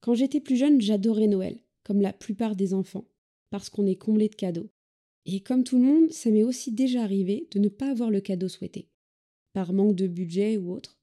Quand 0.00 0.14
j'étais 0.14 0.40
plus 0.40 0.56
jeune, 0.56 0.80
j'adorais 0.80 1.26
Noël, 1.26 1.60
comme 1.84 2.00
la 2.00 2.12
plupart 2.12 2.56
des 2.56 2.74
enfants, 2.74 3.08
parce 3.50 3.68
qu'on 3.68 3.86
est 3.86 3.96
comblé 3.96 4.28
de 4.28 4.34
cadeaux. 4.34 4.70
Et 5.26 5.40
comme 5.40 5.64
tout 5.64 5.76
le 5.76 5.84
monde, 5.84 6.10
ça 6.10 6.30
m'est 6.30 6.42
aussi 6.42 6.72
déjà 6.72 7.02
arrivé 7.02 7.46
de 7.50 7.58
ne 7.58 7.68
pas 7.68 7.90
avoir 7.90 8.10
le 8.10 8.20
cadeau 8.20 8.48
souhaité, 8.48 8.88
par 9.52 9.72
manque 9.72 9.94
de 9.94 10.06
budget 10.06 10.56
ou 10.56 10.72
autre. 10.72 10.98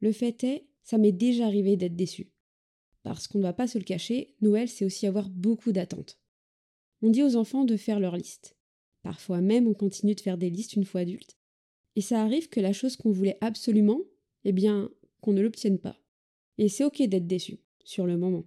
Le 0.00 0.12
fait 0.12 0.42
est, 0.44 0.66
ça 0.84 0.98
m'est 0.98 1.12
déjà 1.12 1.46
arrivé 1.46 1.76
d'être 1.76 1.96
déçu. 1.96 2.30
Parce 3.02 3.26
qu'on 3.26 3.38
ne 3.38 3.42
va 3.42 3.52
pas 3.52 3.66
se 3.66 3.78
le 3.78 3.84
cacher, 3.84 4.34
Noël, 4.40 4.68
c'est 4.68 4.84
aussi 4.84 5.06
avoir 5.06 5.28
beaucoup 5.28 5.72
d'attentes. 5.72 6.20
On 7.02 7.10
dit 7.10 7.22
aux 7.22 7.36
enfants 7.36 7.64
de 7.64 7.76
faire 7.76 8.00
leur 8.00 8.16
liste. 8.16 8.56
Parfois 9.02 9.40
même, 9.40 9.66
on 9.66 9.74
continue 9.74 10.14
de 10.14 10.20
faire 10.20 10.38
des 10.38 10.50
listes 10.50 10.74
une 10.74 10.84
fois 10.84 11.02
adulte. 11.02 11.36
Et 11.96 12.00
ça 12.00 12.22
arrive 12.22 12.48
que 12.48 12.60
la 12.60 12.72
chose 12.72 12.96
qu'on 12.96 13.10
voulait 13.10 13.38
absolument, 13.40 14.00
eh 14.44 14.52
bien, 14.52 14.90
qu'on 15.20 15.32
ne 15.32 15.42
l'obtienne 15.42 15.78
pas. 15.78 15.98
Et 16.58 16.68
c'est 16.68 16.84
ok 16.84 17.02
d'être 17.02 17.26
déçu, 17.26 17.58
sur 17.84 18.06
le 18.06 18.16
moment. 18.16 18.44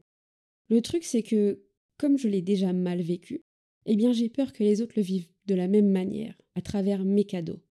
Le 0.70 0.82
truc, 0.82 1.04
c'est 1.04 1.24
que, 1.24 1.64
comme 1.98 2.18
je 2.18 2.28
l'ai 2.28 2.42
déjà 2.42 2.74
mal 2.74 3.02
vécu, 3.02 3.44
eh 3.86 3.96
bien, 3.96 4.12
j'ai 4.12 4.30
peur 4.30 4.54
que 4.54 4.64
les 4.64 4.82
autres 4.82 4.96
le 4.98 5.04
vivent 5.04 5.30
de 5.46 5.56
la 5.56 5.68
même 5.68 5.90
manière, 5.90 6.40
à 6.56 6.62
travers 6.62 7.06
mes 7.06 7.26
cadeaux. 7.26 7.62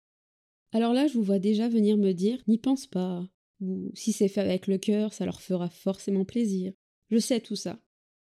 Alors 0.73 0.93
là, 0.93 1.07
je 1.07 1.15
vous 1.15 1.23
vois 1.23 1.39
déjà 1.39 1.69
venir 1.69 1.97
me 1.97 2.13
dire 2.13 2.43
N'y 2.47 2.59
pense 2.59 2.87
pas, 2.87 3.29
ou 3.61 3.91
si 3.95 4.13
c'est 4.13 4.29
fait 4.29 4.41
avec 4.41 4.67
le 4.67 4.79
cœur, 4.79 5.13
ça 5.13 5.25
leur 5.25 5.41
fera 5.41 5.69
forcément 5.69 6.25
plaisir. 6.25 6.73
Je 7.11 7.19
sais 7.19 7.41
tout 7.41 7.57
ça. 7.57 7.81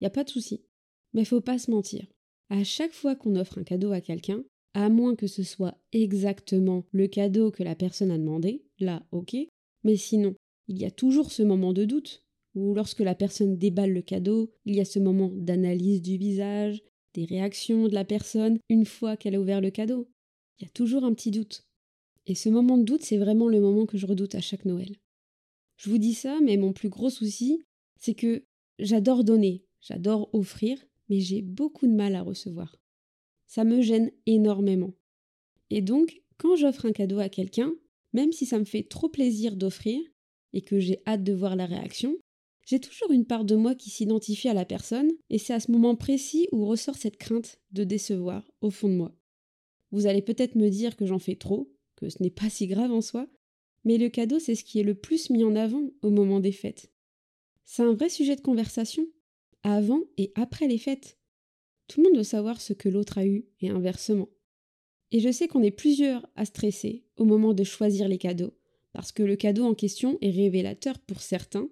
Y 0.00 0.07
a 0.07 0.11
pas 0.11 0.25
de 0.25 0.31
souci. 0.31 0.64
Mais 1.12 1.25
faut 1.25 1.41
pas 1.41 1.59
se 1.59 1.71
mentir. 1.71 2.07
À 2.50 2.64
chaque 2.64 2.93
fois 2.93 3.14
qu'on 3.14 3.37
offre 3.37 3.59
un 3.59 3.64
cadeau 3.64 3.93
à 3.93 4.00
quelqu'un, 4.00 4.45
à 4.75 4.88
moins 4.88 5.14
que 5.14 5.26
ce 5.26 5.43
soit 5.43 5.79
exactement 5.93 6.85
le 6.93 7.07
cadeau 7.07 7.50
que 7.50 7.62
la 7.62 7.75
personne 7.75 8.11
a 8.11 8.19
demandé, 8.19 8.64
là, 8.79 9.07
ok, 9.12 9.37
mais 9.85 9.97
sinon, 9.97 10.35
il 10.69 10.81
y 10.81 10.85
a 10.85 10.91
toujours 10.91 11.31
ce 11.31 11.43
moment 11.43 11.73
de 11.73 11.85
doute, 11.85 12.25
où 12.55 12.75
lorsque 12.75 13.00
la 13.00 13.14
personne 13.14 13.57
déballe 13.57 13.93
le 13.93 14.02
cadeau, 14.02 14.52
il 14.64 14.75
y 14.76 14.81
a 14.81 14.85
ce 14.85 14.99
moment 14.99 15.31
d'analyse 15.35 16.02
du 16.02 16.17
visage, 16.17 16.83
des 17.14 17.25
réactions 17.25 17.88
de 17.88 17.95
la 17.95 18.05
personne 18.05 18.59
une 18.69 18.87
fois 18.87 19.17
qu'elle 19.17 19.35
a 19.35 19.41
ouvert 19.41 19.61
le 19.61 19.71
cadeau. 19.71 20.09
Il 20.59 20.64
y 20.64 20.67
a 20.67 20.71
toujours 20.71 21.05
un 21.05 21.14
petit 21.14 21.31
doute. 21.31 21.67
Et 22.26 22.35
ce 22.35 22.49
moment 22.49 22.79
de 22.79 22.85
doute, 22.85 23.02
c'est 23.02 23.19
vraiment 23.19 23.49
le 23.49 23.61
moment 23.61 23.87
que 23.87 23.99
je 23.99 24.07
redoute 24.07 24.35
à 24.35 24.41
chaque 24.41 24.64
Noël. 24.64 24.97
Je 25.76 25.91
vous 25.91 25.99
dis 25.99 26.14
ça, 26.14 26.41
mais 26.41 26.57
mon 26.57 26.73
plus 26.73 26.88
gros 26.88 27.11
souci, 27.11 27.62
c'est 27.99 28.14
que 28.14 28.45
j'adore 28.79 29.25
donner, 29.25 29.64
j'adore 29.81 30.29
offrir, 30.33 30.79
mais 31.09 31.21
j'ai 31.21 31.43
beaucoup 31.43 31.87
de 31.87 31.93
mal 31.93 32.14
à 32.14 32.23
recevoir. 32.23 32.76
Ça 33.47 33.64
me 33.64 33.81
gêne 33.81 34.11
énormément. 34.26 34.95
Et 35.71 35.83
donc, 35.83 36.23
quand 36.38 36.57
j'offre 36.57 36.87
un 36.87 36.93
cadeau 36.93 37.19
à 37.19 37.29
quelqu'un, 37.29 37.73
même 38.12 38.33
si 38.33 38.47
ça 38.47 38.59
me 38.59 38.64
fait 38.64 38.83
trop 38.83 39.09
plaisir 39.09 39.57
d'offrir 39.57 40.00
et 40.52 40.62
que 40.62 40.79
j'ai 40.79 41.02
hâte 41.07 41.25
de 41.25 41.33
voir 41.33 41.57
la 41.57 41.67
réaction, 41.67 42.17
j'ai 42.67 42.79
toujours 42.79 43.11
une 43.11 43.26
part 43.26 43.45
de 43.45 43.57
moi 43.57 43.75
qui 43.75 43.91
s'identifie 43.91 44.49
à 44.49 44.55
la 44.55 44.64
personne, 44.64 45.11
et 45.31 45.38
c'est 45.38 45.52
à 45.52 45.61
ce 45.61 45.71
moment 45.71 45.97
précis 45.97 46.49
où 46.52 46.64
ressort 46.67 46.97
cette 46.97 47.17
crainte 47.17 47.59
de 47.73 47.85
décevoir 47.85 48.49
au 48.61 48.71
fond 48.71 48.88
de 48.88 48.95
moi. 48.95 49.14
Vous 49.91 50.07
allez 50.07 50.23
peut-être 50.23 50.55
me 50.55 50.69
dire 50.69 50.97
que 50.97 51.07
j'en 51.07 51.19
fais 51.19 51.37
trop, 51.37 51.73
que 51.97 52.09
ce 52.09 52.23
n'est 52.23 52.31
pas 52.31 52.50
si 52.50 52.67
grave 52.67 52.93
en 52.93 53.00
soi, 53.00 53.29
mais 53.85 53.99
le 53.99 54.09
cadeau 54.09 54.39
c'est 54.39 54.55
ce 54.55 54.65
qui 54.65 54.81
est 54.81 54.85
le 54.85 54.95
plus 54.95 55.31
mis 55.31 55.45
en 55.45 55.57
avant 55.57 55.91
au 56.03 56.11
moment 56.11 56.41
des 56.41 56.53
fêtes. 56.53 56.91
C'est 57.65 57.83
un 57.83 57.95
vrai 57.95 58.09
sujet 58.09 58.37
de 58.37 58.41
conversation, 58.41 59.07
avant 59.62 60.03
et 60.17 60.33
après 60.35 60.67
les 60.67 60.79
fêtes. 60.79 61.19
Tout 61.89 62.01
le 62.01 62.09
monde 62.09 62.19
veut 62.19 62.25
savoir 62.25 62.61
ce 62.61 62.73
que 62.73 62.89
l'autre 62.89 63.19
a 63.19 63.27
eu, 63.27 63.47
et 63.61 63.69
inversement. 63.69 64.29
Et 65.11 65.21
je 65.21 65.31
sais 65.31 65.47
qu'on 65.47 65.62
est 65.62 65.71
plusieurs 65.71 66.27
à 66.37 66.45
stresser 66.45 67.05
au 67.17 67.25
moment 67.25 67.55
de 67.55 67.65
choisir 67.65 68.09
les 68.09 68.19
cadeaux, 68.19 68.55
parce 68.93 69.12
que 69.12 69.23
le 69.23 69.37
cadeau 69.37 69.65
en 69.65 69.75
question 69.75 70.19
est 70.21 70.31
révélateur 70.31 70.99
pour 70.99 71.21
certains. 71.21 71.69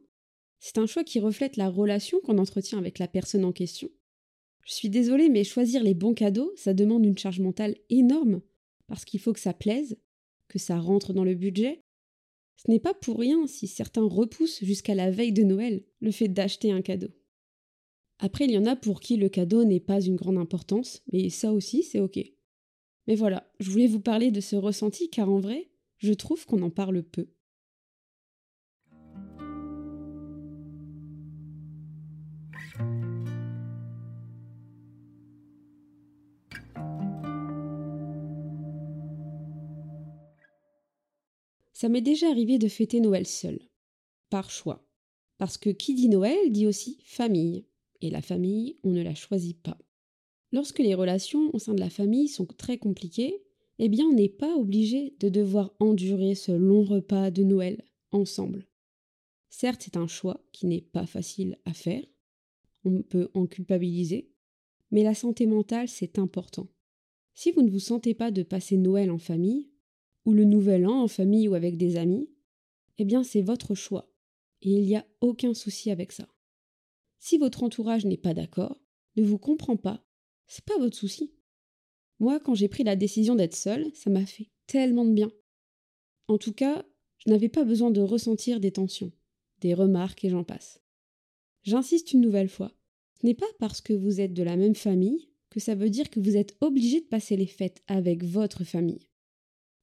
C'est 0.58 0.78
un 0.78 0.86
choix 0.86 1.04
qui 1.04 1.20
reflète 1.20 1.56
la 1.56 1.70
relation 1.70 2.20
qu'on 2.20 2.38
entretient 2.38 2.78
avec 2.78 2.98
la 2.98 3.08
personne 3.08 3.44
en 3.44 3.52
question. 3.52 3.90
Je 4.62 4.74
suis 4.74 4.90
désolée, 4.90 5.30
mais 5.30 5.42
choisir 5.42 5.82
les 5.82 5.94
bons 5.94 6.14
cadeaux, 6.14 6.52
ça 6.54 6.74
demande 6.74 7.04
une 7.04 7.16
charge 7.16 7.40
mentale 7.40 7.76
énorme, 7.88 8.42
parce 8.86 9.04
qu'il 9.04 9.20
faut 9.20 9.32
que 9.32 9.40
ça 9.40 9.54
plaise, 9.54 9.98
que 10.48 10.58
ça 10.58 10.78
rentre 10.78 11.12
dans 11.14 11.24
le 11.24 11.34
budget. 11.34 11.82
Ce 12.62 12.70
n'est 12.70 12.80
pas 12.80 12.92
pour 12.92 13.18
rien 13.18 13.46
si 13.46 13.66
certains 13.66 14.06
repoussent 14.06 14.62
jusqu'à 14.62 14.94
la 14.94 15.10
veille 15.10 15.32
de 15.32 15.44
Noël 15.44 15.82
le 16.00 16.10
fait 16.10 16.28
d'acheter 16.28 16.72
un 16.72 16.82
cadeau. 16.82 17.08
Après, 18.18 18.44
il 18.44 18.50
y 18.50 18.58
en 18.58 18.66
a 18.66 18.76
pour 18.76 19.00
qui 19.00 19.16
le 19.16 19.30
cadeau 19.30 19.64
n'est 19.64 19.80
pas 19.80 20.02
une 20.02 20.16
grande 20.16 20.36
importance, 20.36 21.02
mais 21.10 21.30
ça 21.30 21.54
aussi, 21.54 21.82
c'est 21.82 22.00
ok. 22.00 22.20
Mais 23.06 23.14
voilà, 23.14 23.50
je 23.60 23.70
voulais 23.70 23.86
vous 23.86 24.00
parler 24.00 24.30
de 24.30 24.42
ce 24.42 24.56
ressenti 24.56 25.08
car 25.08 25.30
en 25.30 25.40
vrai, 25.40 25.70
je 25.96 26.12
trouve 26.12 26.44
qu'on 26.44 26.60
en 26.60 26.68
parle 26.68 27.02
peu. 27.02 27.28
Ça 41.80 41.88
m'est 41.88 42.02
déjà 42.02 42.28
arrivé 42.28 42.58
de 42.58 42.68
fêter 42.68 43.00
Noël 43.00 43.26
seul, 43.26 43.58
par 44.28 44.50
choix. 44.50 44.86
Parce 45.38 45.56
que 45.56 45.70
qui 45.70 45.94
dit 45.94 46.10
Noël 46.10 46.52
dit 46.52 46.66
aussi 46.66 46.98
famille, 47.04 47.64
et 48.02 48.10
la 48.10 48.20
famille, 48.20 48.76
on 48.84 48.90
ne 48.90 49.02
la 49.02 49.14
choisit 49.14 49.58
pas. 49.62 49.78
Lorsque 50.52 50.80
les 50.80 50.94
relations 50.94 51.48
au 51.54 51.58
sein 51.58 51.72
de 51.72 51.80
la 51.80 51.88
famille 51.88 52.28
sont 52.28 52.44
très 52.44 52.76
compliquées, 52.76 53.42
eh 53.78 53.88
bien 53.88 54.04
on 54.04 54.12
n'est 54.12 54.28
pas 54.28 54.56
obligé 54.56 55.16
de 55.20 55.30
devoir 55.30 55.74
endurer 55.80 56.34
ce 56.34 56.52
long 56.52 56.82
repas 56.82 57.30
de 57.30 57.44
Noël 57.44 57.82
ensemble. 58.12 58.66
Certes, 59.48 59.80
c'est 59.82 59.96
un 59.96 60.06
choix 60.06 60.44
qui 60.52 60.66
n'est 60.66 60.82
pas 60.82 61.06
facile 61.06 61.56
à 61.64 61.72
faire, 61.72 62.04
on 62.84 63.00
peut 63.00 63.30
en 63.32 63.46
culpabiliser, 63.46 64.34
mais 64.90 65.02
la 65.02 65.14
santé 65.14 65.46
mentale, 65.46 65.88
c'est 65.88 66.18
important. 66.18 66.68
Si 67.32 67.52
vous 67.52 67.62
ne 67.62 67.70
vous 67.70 67.78
sentez 67.78 68.12
pas 68.12 68.30
de 68.30 68.42
passer 68.42 68.76
Noël 68.76 69.10
en 69.10 69.16
famille, 69.16 69.70
ou 70.24 70.32
le 70.32 70.44
Nouvel 70.44 70.86
An 70.86 71.02
en 71.02 71.08
famille 71.08 71.48
ou 71.48 71.54
avec 71.54 71.76
des 71.76 71.96
amis, 71.96 72.28
eh 72.98 73.04
bien 73.04 73.22
c'est 73.22 73.42
votre 73.42 73.74
choix, 73.74 74.12
et 74.62 74.70
il 74.70 74.84
n'y 74.84 74.96
a 74.96 75.06
aucun 75.20 75.54
souci 75.54 75.90
avec 75.90 76.12
ça. 76.12 76.28
Si 77.18 77.38
votre 77.38 77.62
entourage 77.62 78.04
n'est 78.04 78.16
pas 78.16 78.34
d'accord, 78.34 78.80
ne 79.16 79.22
vous 79.22 79.38
comprend 79.38 79.76
pas, 79.76 80.04
c'est 80.46 80.64
pas 80.64 80.78
votre 80.78 80.96
souci. 80.96 81.32
Moi, 82.18 82.40
quand 82.40 82.54
j'ai 82.54 82.68
pris 82.68 82.84
la 82.84 82.96
décision 82.96 83.34
d'être 83.34 83.56
seule, 83.56 83.90
ça 83.94 84.10
m'a 84.10 84.26
fait 84.26 84.50
tellement 84.66 85.04
de 85.04 85.12
bien. 85.12 85.30
En 86.28 86.38
tout 86.38 86.52
cas, 86.52 86.84
je 87.18 87.30
n'avais 87.30 87.48
pas 87.48 87.64
besoin 87.64 87.90
de 87.90 88.00
ressentir 88.00 88.60
des 88.60 88.72
tensions, 88.72 89.12
des 89.60 89.74
remarques 89.74 90.24
et 90.24 90.30
j'en 90.30 90.44
passe. 90.44 90.80
J'insiste 91.62 92.12
une 92.12 92.20
nouvelle 92.20 92.48
fois. 92.48 92.72
Ce 93.20 93.26
n'est 93.26 93.34
pas 93.34 93.46
parce 93.58 93.80
que 93.80 93.92
vous 93.92 94.20
êtes 94.20 94.32
de 94.32 94.42
la 94.42 94.56
même 94.56 94.74
famille 94.74 95.28
que 95.50 95.60
ça 95.60 95.74
veut 95.74 95.90
dire 95.90 96.08
que 96.08 96.20
vous 96.20 96.36
êtes 96.36 96.56
obligé 96.60 97.00
de 97.00 97.06
passer 97.06 97.36
les 97.36 97.46
fêtes 97.46 97.82
avec 97.86 98.24
votre 98.24 98.64
famille. 98.64 99.09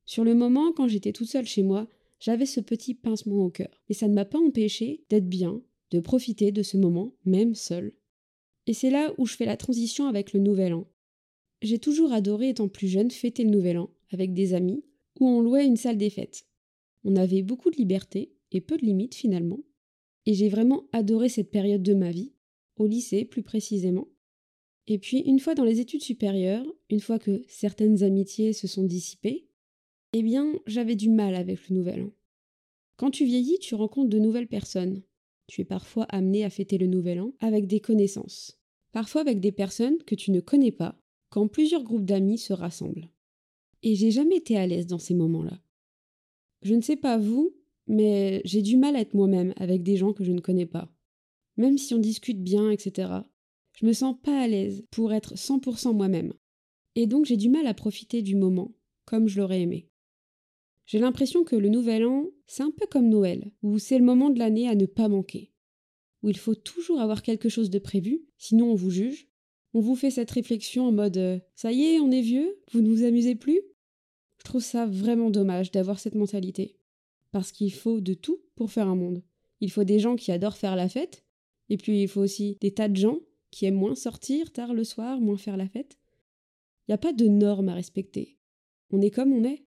Sur 0.07 0.23
le 0.23 0.33
moment, 0.33 0.71
quand 0.71 0.87
j'étais 0.87 1.11
toute 1.11 1.27
seule 1.27 1.45
chez 1.45 1.63
moi, 1.63 1.87
j'avais 2.19 2.45
ce 2.45 2.61
petit 2.61 2.93
pincement 2.93 3.45
au 3.45 3.49
cœur, 3.49 3.83
et 3.89 3.93
ça 3.93 4.07
ne 4.07 4.13
m'a 4.13 4.25
pas 4.25 4.39
empêché 4.39 5.03
d'être 5.09 5.27
bien, 5.27 5.61
de 5.91 5.99
profiter 5.99 6.53
de 6.53 6.63
ce 6.63 6.77
moment, 6.77 7.13
même 7.25 7.53
seul. 7.53 7.93
Et 8.67 8.73
c'est 8.73 8.89
là 8.89 9.13
où 9.17 9.25
je 9.25 9.35
fais 9.35 9.45
la 9.45 9.57
transition 9.57 10.07
avec 10.07 10.31
le 10.31 10.39
Nouvel 10.39 10.73
An. 10.73 10.87
J'ai 11.61 11.77
toujours 11.77 12.13
adoré, 12.13 12.49
étant 12.49 12.69
plus 12.69 12.87
jeune, 12.87 13.11
fêter 13.11 13.43
le 13.43 13.49
Nouvel 13.49 13.77
An 13.77 13.89
avec 14.09 14.33
des 14.33 14.53
amis, 14.53 14.85
où 15.19 15.27
on 15.27 15.41
louait 15.41 15.65
une 15.65 15.75
salle 15.75 15.97
des 15.97 16.09
fêtes. 16.09 16.45
On 17.03 17.17
avait 17.17 17.41
beaucoup 17.41 17.69
de 17.69 17.77
liberté 17.77 18.31
et 18.53 18.61
peu 18.61 18.77
de 18.77 18.85
limites 18.85 19.15
finalement. 19.15 19.59
Et 20.25 20.33
j'ai 20.33 20.47
vraiment 20.47 20.85
adoré 20.93 21.27
cette 21.27 21.51
période 21.51 21.83
de 21.83 21.93
ma 21.93 22.11
vie, 22.11 22.31
au 22.77 22.87
lycée 22.87 23.25
plus 23.25 23.43
précisément. 23.43 24.07
Et 24.87 24.99
puis, 24.99 25.19
une 25.19 25.39
fois 25.39 25.53
dans 25.53 25.65
les 25.65 25.81
études 25.81 26.01
supérieures, 26.01 26.65
une 26.89 27.01
fois 27.01 27.19
que 27.19 27.43
certaines 27.49 28.03
amitiés 28.03 28.53
se 28.53 28.67
sont 28.67 28.83
dissipées, 28.83 29.46
eh 30.13 30.23
bien, 30.23 30.53
j'avais 30.65 30.95
du 30.95 31.09
mal 31.09 31.35
avec 31.35 31.69
le 31.69 31.75
Nouvel 31.75 32.03
An. 32.03 32.11
Quand 32.95 33.11
tu 33.11 33.25
vieillis, 33.25 33.59
tu 33.59 33.75
rencontres 33.75 34.09
de 34.09 34.19
nouvelles 34.19 34.47
personnes, 34.47 35.03
tu 35.47 35.61
es 35.61 35.65
parfois 35.65 36.03
amené 36.05 36.43
à 36.43 36.49
fêter 36.49 36.77
le 36.77 36.87
Nouvel 36.87 37.21
An 37.21 37.33
avec 37.39 37.67
des 37.67 37.79
connaissances, 37.79 38.59
parfois 38.91 39.21
avec 39.21 39.39
des 39.39 39.51
personnes 39.51 39.97
que 40.03 40.15
tu 40.15 40.31
ne 40.31 40.39
connais 40.39 40.71
pas, 40.71 40.99
quand 41.29 41.47
plusieurs 41.47 41.83
groupes 41.83 42.05
d'amis 42.05 42.37
se 42.37 42.53
rassemblent. 42.53 43.09
Et 43.83 43.95
j'ai 43.95 44.11
jamais 44.11 44.37
été 44.37 44.57
à 44.57 44.65
l'aise 44.65 44.87
dans 44.87 44.99
ces 44.99 45.13
moments-là. 45.13 45.59
Je 46.63 46.73
ne 46.73 46.81
sais 46.81 46.95
pas 46.95 47.17
vous, 47.17 47.55
mais 47.87 48.41
j'ai 48.43 48.61
du 48.61 48.77
mal 48.77 48.95
à 48.95 49.01
être 49.01 49.13
moi-même 49.13 49.53
avec 49.57 49.83
des 49.83 49.97
gens 49.97 50.13
que 50.13 50.23
je 50.23 50.31
ne 50.31 50.41
connais 50.41 50.65
pas. 50.65 50.91
Même 51.57 51.77
si 51.77 51.93
on 51.93 51.99
discute 51.99 52.41
bien, 52.41 52.71
etc., 52.71 53.11
je 53.73 53.85
me 53.85 53.93
sens 53.93 54.15
pas 54.23 54.41
à 54.41 54.47
l'aise 54.47 54.83
pour 54.89 55.13
être 55.13 55.35
100% 55.35 55.93
moi-même. 55.93 56.33
Et 56.95 57.05
donc 57.05 57.25
j'ai 57.25 57.37
du 57.37 57.49
mal 57.49 57.67
à 57.67 57.73
profiter 57.73 58.21
du 58.21 58.35
moment 58.35 58.73
comme 59.05 59.27
je 59.27 59.39
l'aurais 59.39 59.61
aimé. 59.61 59.87
J'ai 60.87 60.99
l'impression 60.99 61.43
que 61.43 61.57
le 61.57 61.67
nouvel 61.67 62.05
an, 62.05 62.27
c'est 62.45 62.63
un 62.63 62.71
peu 62.71 62.87
comme 62.87 63.09
Noël, 63.09 63.51
où 63.61 63.77
c'est 63.77 63.99
le 63.99 64.05
moment 64.05 64.29
de 64.29 64.39
l'année 64.39 64.69
à 64.69 64.75
ne 64.75 64.85
pas 64.85 65.09
manquer, 65.09 65.51
où 66.23 66.29
il 66.29 66.37
faut 66.37 66.55
toujours 66.55 67.01
avoir 67.01 67.21
quelque 67.21 67.49
chose 67.49 67.69
de 67.69 67.77
prévu, 67.77 68.23
sinon 68.37 68.71
on 68.71 68.75
vous 68.75 68.89
juge. 68.89 69.27
On 69.73 69.81
vous 69.81 69.95
fait 69.95 70.11
cette 70.11 70.31
réflexion 70.31 70.87
en 70.87 70.93
mode 70.93 71.17
euh, 71.17 71.39
Ça 71.55 71.73
y 71.73 71.83
est, 71.83 71.99
on 71.99 72.09
est 72.09 72.21
vieux, 72.21 72.57
vous 72.71 72.81
ne 72.81 72.87
vous 72.87 73.03
amusez 73.03 73.35
plus? 73.35 73.61
Je 74.37 74.45
trouve 74.45 74.63
ça 74.63 74.85
vraiment 74.85 75.29
dommage 75.29 75.71
d'avoir 75.71 75.99
cette 75.99 76.15
mentalité. 76.15 76.77
Parce 77.31 77.51
qu'il 77.51 77.73
faut 77.73 77.99
de 77.99 78.13
tout 78.13 78.39
pour 78.55 78.71
faire 78.71 78.87
un 78.87 78.95
monde. 78.95 79.21
Il 79.59 79.71
faut 79.71 79.83
des 79.83 79.99
gens 79.99 80.15
qui 80.15 80.31
adorent 80.31 80.55
faire 80.55 80.77
la 80.77 80.87
fête, 80.87 81.25
et 81.67 81.75
puis 81.75 82.01
il 82.01 82.07
faut 82.07 82.21
aussi 82.21 82.57
des 82.61 82.73
tas 82.73 82.87
de 82.87 82.95
gens 82.95 83.19
qui 83.51 83.65
aiment 83.65 83.75
moins 83.75 83.95
sortir 83.95 84.53
tard 84.53 84.73
le 84.73 84.85
soir, 84.85 85.19
moins 85.19 85.37
faire 85.37 85.57
la 85.57 85.67
fête. 85.67 85.99
Il 86.87 86.91
n'y 86.91 86.95
a 86.95 86.97
pas 86.97 87.11
de 87.11 87.27
normes 87.27 87.67
à 87.67 87.73
respecter. 87.73 88.37
On 88.89 89.01
est 89.01 89.11
comme 89.11 89.33
on 89.33 89.43
est 89.43 89.66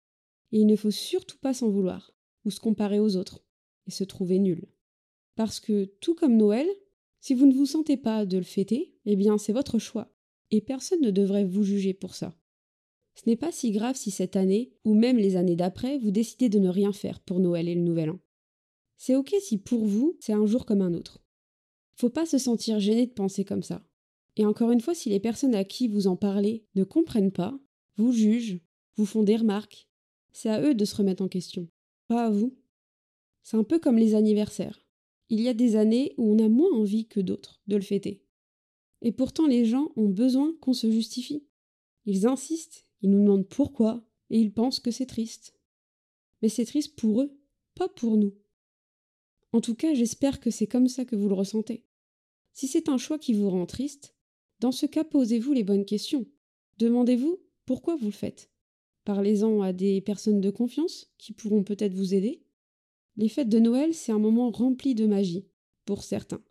et 0.51 0.59
il 0.59 0.67
ne 0.67 0.75
faut 0.75 0.91
surtout 0.91 1.37
pas 1.37 1.53
s'en 1.53 1.69
vouloir, 1.69 2.13
ou 2.45 2.51
se 2.51 2.59
comparer 2.59 2.99
aux 2.99 3.15
autres, 3.15 3.43
et 3.87 3.91
se 3.91 4.03
trouver 4.03 4.39
nul. 4.39 4.67
Parce 5.35 5.59
que, 5.59 5.85
tout 6.01 6.15
comme 6.15 6.37
Noël, 6.37 6.67
si 7.19 7.33
vous 7.33 7.45
ne 7.45 7.53
vous 7.53 7.65
sentez 7.65 7.97
pas 7.97 8.25
de 8.25 8.37
le 8.37 8.43
fêter, 8.43 8.95
eh 9.05 9.15
bien 9.15 9.37
c'est 9.37 9.53
votre 9.53 9.79
choix, 9.79 10.13
et 10.51 10.61
personne 10.61 11.01
ne 11.01 11.11
devrait 11.11 11.45
vous 11.45 11.63
juger 11.63 11.93
pour 11.93 12.15
ça. 12.15 12.35
Ce 13.15 13.23
n'est 13.27 13.35
pas 13.35 13.51
si 13.51 13.71
grave 13.71 13.97
si 13.97 14.11
cette 14.11 14.35
année, 14.35 14.73
ou 14.85 14.93
même 14.93 15.17
les 15.17 15.35
années 15.35 15.57
d'après, 15.57 15.97
vous 15.97 16.11
décidez 16.11 16.47
de 16.47 16.59
ne 16.59 16.69
rien 16.69 16.93
faire 16.93 17.19
pour 17.19 17.39
Noël 17.39 17.67
et 17.67 17.75
le 17.75 17.81
Nouvel 17.81 18.11
An. 18.11 18.19
C'est 18.97 19.15
ok 19.15 19.35
si 19.41 19.57
pour 19.57 19.85
vous, 19.85 20.17
c'est 20.19 20.33
un 20.33 20.45
jour 20.45 20.65
comme 20.65 20.81
un 20.81 20.93
autre. 20.93 21.21
Faut 21.95 22.09
pas 22.09 22.25
se 22.25 22.37
sentir 22.37 22.79
gêné 22.79 23.07
de 23.07 23.11
penser 23.11 23.43
comme 23.43 23.63
ça. 23.63 23.85
Et 24.37 24.45
encore 24.45 24.71
une 24.71 24.79
fois, 24.79 24.95
si 24.95 25.09
les 25.09 25.19
personnes 25.19 25.55
à 25.55 25.65
qui 25.65 25.89
vous 25.89 26.07
en 26.07 26.15
parlez 26.15 26.65
ne 26.75 26.85
comprennent 26.85 27.31
pas, 27.31 27.59
vous 27.97 28.13
jugent, 28.13 28.61
vous 28.95 29.05
font 29.05 29.23
des 29.23 29.35
remarques, 29.35 29.88
c'est 30.31 30.49
à 30.49 30.61
eux 30.61 30.75
de 30.75 30.85
se 30.85 30.95
remettre 30.95 31.23
en 31.23 31.27
question, 31.27 31.67
pas 32.07 32.25
à 32.25 32.29
vous. 32.29 32.57
C'est 33.43 33.57
un 33.57 33.63
peu 33.63 33.79
comme 33.79 33.97
les 33.97 34.15
anniversaires. 34.15 34.85
Il 35.29 35.41
y 35.41 35.47
a 35.47 35.53
des 35.53 35.75
années 35.75 36.13
où 36.17 36.31
on 36.31 36.43
a 36.43 36.49
moins 36.49 36.71
envie 36.71 37.07
que 37.07 37.19
d'autres 37.19 37.61
de 37.67 37.75
le 37.75 37.81
fêter. 37.81 38.23
Et 39.01 39.11
pourtant 39.11 39.47
les 39.47 39.65
gens 39.65 39.91
ont 39.95 40.09
besoin 40.09 40.53
qu'on 40.61 40.73
se 40.73 40.89
justifie. 40.91 41.45
Ils 42.05 42.27
insistent, 42.27 42.85
ils 43.01 43.09
nous 43.09 43.21
demandent 43.21 43.47
pourquoi, 43.47 44.03
et 44.29 44.39
ils 44.39 44.53
pensent 44.53 44.79
que 44.79 44.91
c'est 44.91 45.05
triste. 45.05 45.55
Mais 46.41 46.49
c'est 46.49 46.65
triste 46.65 46.95
pour 46.95 47.21
eux, 47.21 47.37
pas 47.75 47.87
pour 47.87 48.17
nous. 48.17 48.33
En 49.51 49.61
tout 49.61 49.75
cas, 49.75 49.93
j'espère 49.93 50.39
que 50.39 50.51
c'est 50.51 50.67
comme 50.67 50.87
ça 50.87 51.05
que 51.05 51.15
vous 51.15 51.27
le 51.27 51.35
ressentez. 51.35 51.85
Si 52.53 52.67
c'est 52.67 52.89
un 52.89 52.97
choix 52.97 53.17
qui 53.17 53.33
vous 53.33 53.49
rend 53.49 53.65
triste, 53.65 54.15
dans 54.59 54.71
ce 54.71 54.85
cas, 54.85 55.03
posez-vous 55.03 55.53
les 55.53 55.63
bonnes 55.63 55.85
questions. 55.85 56.25
Demandez-vous 56.77 57.39
pourquoi 57.65 57.95
vous 57.95 58.07
le 58.07 58.11
faites. 58.11 58.51
Parlez-en 59.05 59.61
à 59.61 59.73
des 59.73 60.01
personnes 60.01 60.41
de 60.41 60.49
confiance 60.49 61.11
qui 61.17 61.33
pourront 61.33 61.63
peut-être 61.63 61.93
vous 61.93 62.13
aider. 62.13 62.43
Les 63.15 63.29
fêtes 63.29 63.49
de 63.49 63.59
Noël, 63.59 63.93
c'est 63.93 64.11
un 64.11 64.19
moment 64.19 64.51
rempli 64.51 64.95
de 64.95 65.05
magie, 65.05 65.47
pour 65.85 66.03
certains. 66.03 66.41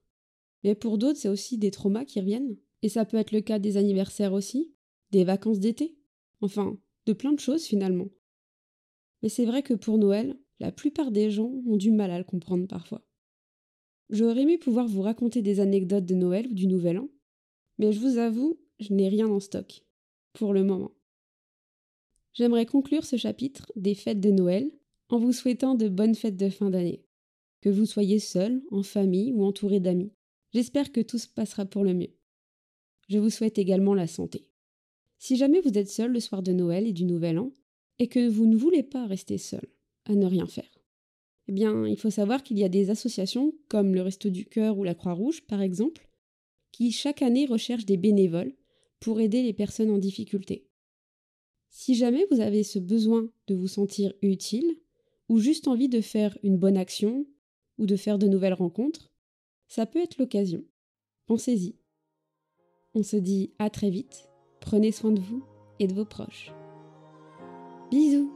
Mais 0.64 0.75
pour 0.75 0.99
d'autres, 0.99 1.19
c'est 1.19 1.28
aussi 1.28 1.59
des 1.59 1.71
traumas 1.71 2.05
qui 2.05 2.21
reviennent. 2.21 2.57
Et 2.83 2.88
ça 2.88 3.05
peut 3.05 3.17
être 3.17 3.33
le 3.33 3.40
cas 3.40 3.59
des 3.59 3.76
anniversaires 3.76 4.33
aussi, 4.33 4.73
des 5.11 5.25
vacances 5.25 5.61
d'été, 5.61 5.97
enfin, 6.40 6.78
de 7.07 7.12
plein 7.12 7.33
de 7.33 7.40
choses 7.40 7.64
finalement. 7.64 8.09
Mais 9.23 9.28
c'est 9.28 9.47
vrai 9.47 9.62
que 9.62 9.75
pour 9.75 9.99
Noël, 9.99 10.38
la 10.61 10.73
plupart 10.73 11.11
des 11.11 11.31
gens 11.31 11.52
ont 11.67 11.76
du 11.76 11.90
mal 11.90 12.11
à 12.11 12.19
le 12.19 12.25
comprendre 12.25 12.67
parfois. 12.67 13.05
J'aurais 14.11 14.43
aimé 14.43 14.59
pouvoir 14.59 14.87
vous 14.87 15.02
raconter 15.02 15.43
des 15.43 15.61
anecdotes 15.61 16.07
de 16.07 16.14
Noël 16.14 16.47
ou 16.49 16.55
du 16.55 16.67
Nouvel 16.67 16.99
An, 16.99 17.09
mais 17.78 17.93
je 17.93 18.00
vous 18.00 18.19
avoue, 18.19 18.59
je 18.81 18.93
n'ai 18.93 19.09
rien 19.09 19.28
en 19.28 19.40
stock, 19.40 19.85
pour 20.33 20.52
le 20.52 20.64
moment. 20.64 20.93
J'aimerais 22.38 22.66
conclure 22.66 23.04
ce 23.04 23.16
chapitre 23.16 23.73
des 23.75 23.97
fêtes 23.97 24.21
de 24.21 24.30
Noël 24.30 24.71
en 25.09 25.18
vous 25.18 25.33
souhaitant 25.33 25.75
de 25.75 25.88
bonnes 25.88 26.14
fêtes 26.14 26.37
de 26.37 26.49
fin 26.49 26.71
d'année. 26.71 27.02
Que 27.62 27.68
vous 27.68 27.85
soyez 27.85 28.21
seul, 28.21 28.62
en 28.71 28.85
famille 28.85 29.33
ou 29.33 29.42
entouré 29.45 29.80
d'amis. 29.80 30.12
J'espère 30.54 30.92
que 30.92 31.00
tout 31.00 31.18
se 31.18 31.26
passera 31.26 31.66
pour 31.66 31.83
le 31.83 31.95
mieux. 31.95 32.14
Je 33.09 33.18
vous 33.18 33.30
souhaite 33.30 33.59
également 33.59 33.92
la 33.92 34.07
santé. 34.07 34.47
Si 35.18 35.37
jamais 35.37 35.61
vous 35.61 35.76
êtes 35.76 35.90
seul 35.90 36.12
le 36.12 36.21
soir 36.21 36.45
de 36.45 36.52
Noël 36.52 36.87
et 36.87 36.92
du 36.92 37.04
Nouvel 37.04 37.40
An, 37.40 37.52
et 37.99 38.07
que 38.07 38.28
vous 38.28 38.47
ne 38.47 38.57
voulez 38.57 38.85
pas 38.85 39.04
rester 39.04 39.37
seul, 39.37 39.66
à 40.04 40.14
ne 40.14 40.26
rien 40.26 40.47
faire, 40.47 40.78
eh 41.49 41.52
bien, 41.52 41.88
il 41.88 41.99
faut 41.99 42.09
savoir 42.09 42.45
qu'il 42.45 42.57
y 42.61 42.62
a 42.62 42.68
des 42.68 42.90
associations, 42.90 43.52
comme 43.66 43.97
le 43.97 44.02
Resto 44.02 44.30
du 44.30 44.47
Cœur 44.47 44.78
ou 44.78 44.85
la 44.85 44.95
Croix-Rouge, 44.95 45.42
par 45.49 45.61
exemple, 45.61 46.09
qui 46.71 46.92
chaque 46.92 47.23
année 47.23 47.47
recherchent 47.47 47.87
des 47.87 47.97
bénévoles 47.97 48.54
pour 49.00 49.18
aider 49.18 49.42
les 49.42 49.54
personnes 49.54 49.90
en 49.90 49.99
difficulté. 49.99 50.67
Si 51.70 51.94
jamais 51.94 52.26
vous 52.30 52.40
avez 52.40 52.62
ce 52.62 52.78
besoin 52.78 53.28
de 53.46 53.54
vous 53.54 53.68
sentir 53.68 54.12
utile, 54.22 54.78
ou 55.28 55.38
juste 55.38 55.68
envie 55.68 55.88
de 55.88 56.00
faire 56.00 56.37
une 56.42 56.56
bonne 56.56 56.76
action, 56.76 57.26
ou 57.78 57.87
de 57.87 57.96
faire 57.96 58.18
de 58.18 58.26
nouvelles 58.26 58.54
rencontres, 58.54 59.12
ça 59.68 59.87
peut 59.87 60.00
être 60.00 60.18
l'occasion. 60.18 60.64
Pensez-y. 61.26 61.76
On 62.94 63.02
se 63.02 63.16
dit 63.16 63.52
à 63.58 63.70
très 63.70 63.90
vite, 63.90 64.28
prenez 64.60 64.92
soin 64.92 65.12
de 65.12 65.20
vous 65.20 65.44
et 65.78 65.87
de 65.87 65.94
vos 65.94 66.06
proches. 66.06 66.52
Bisous 67.90 68.32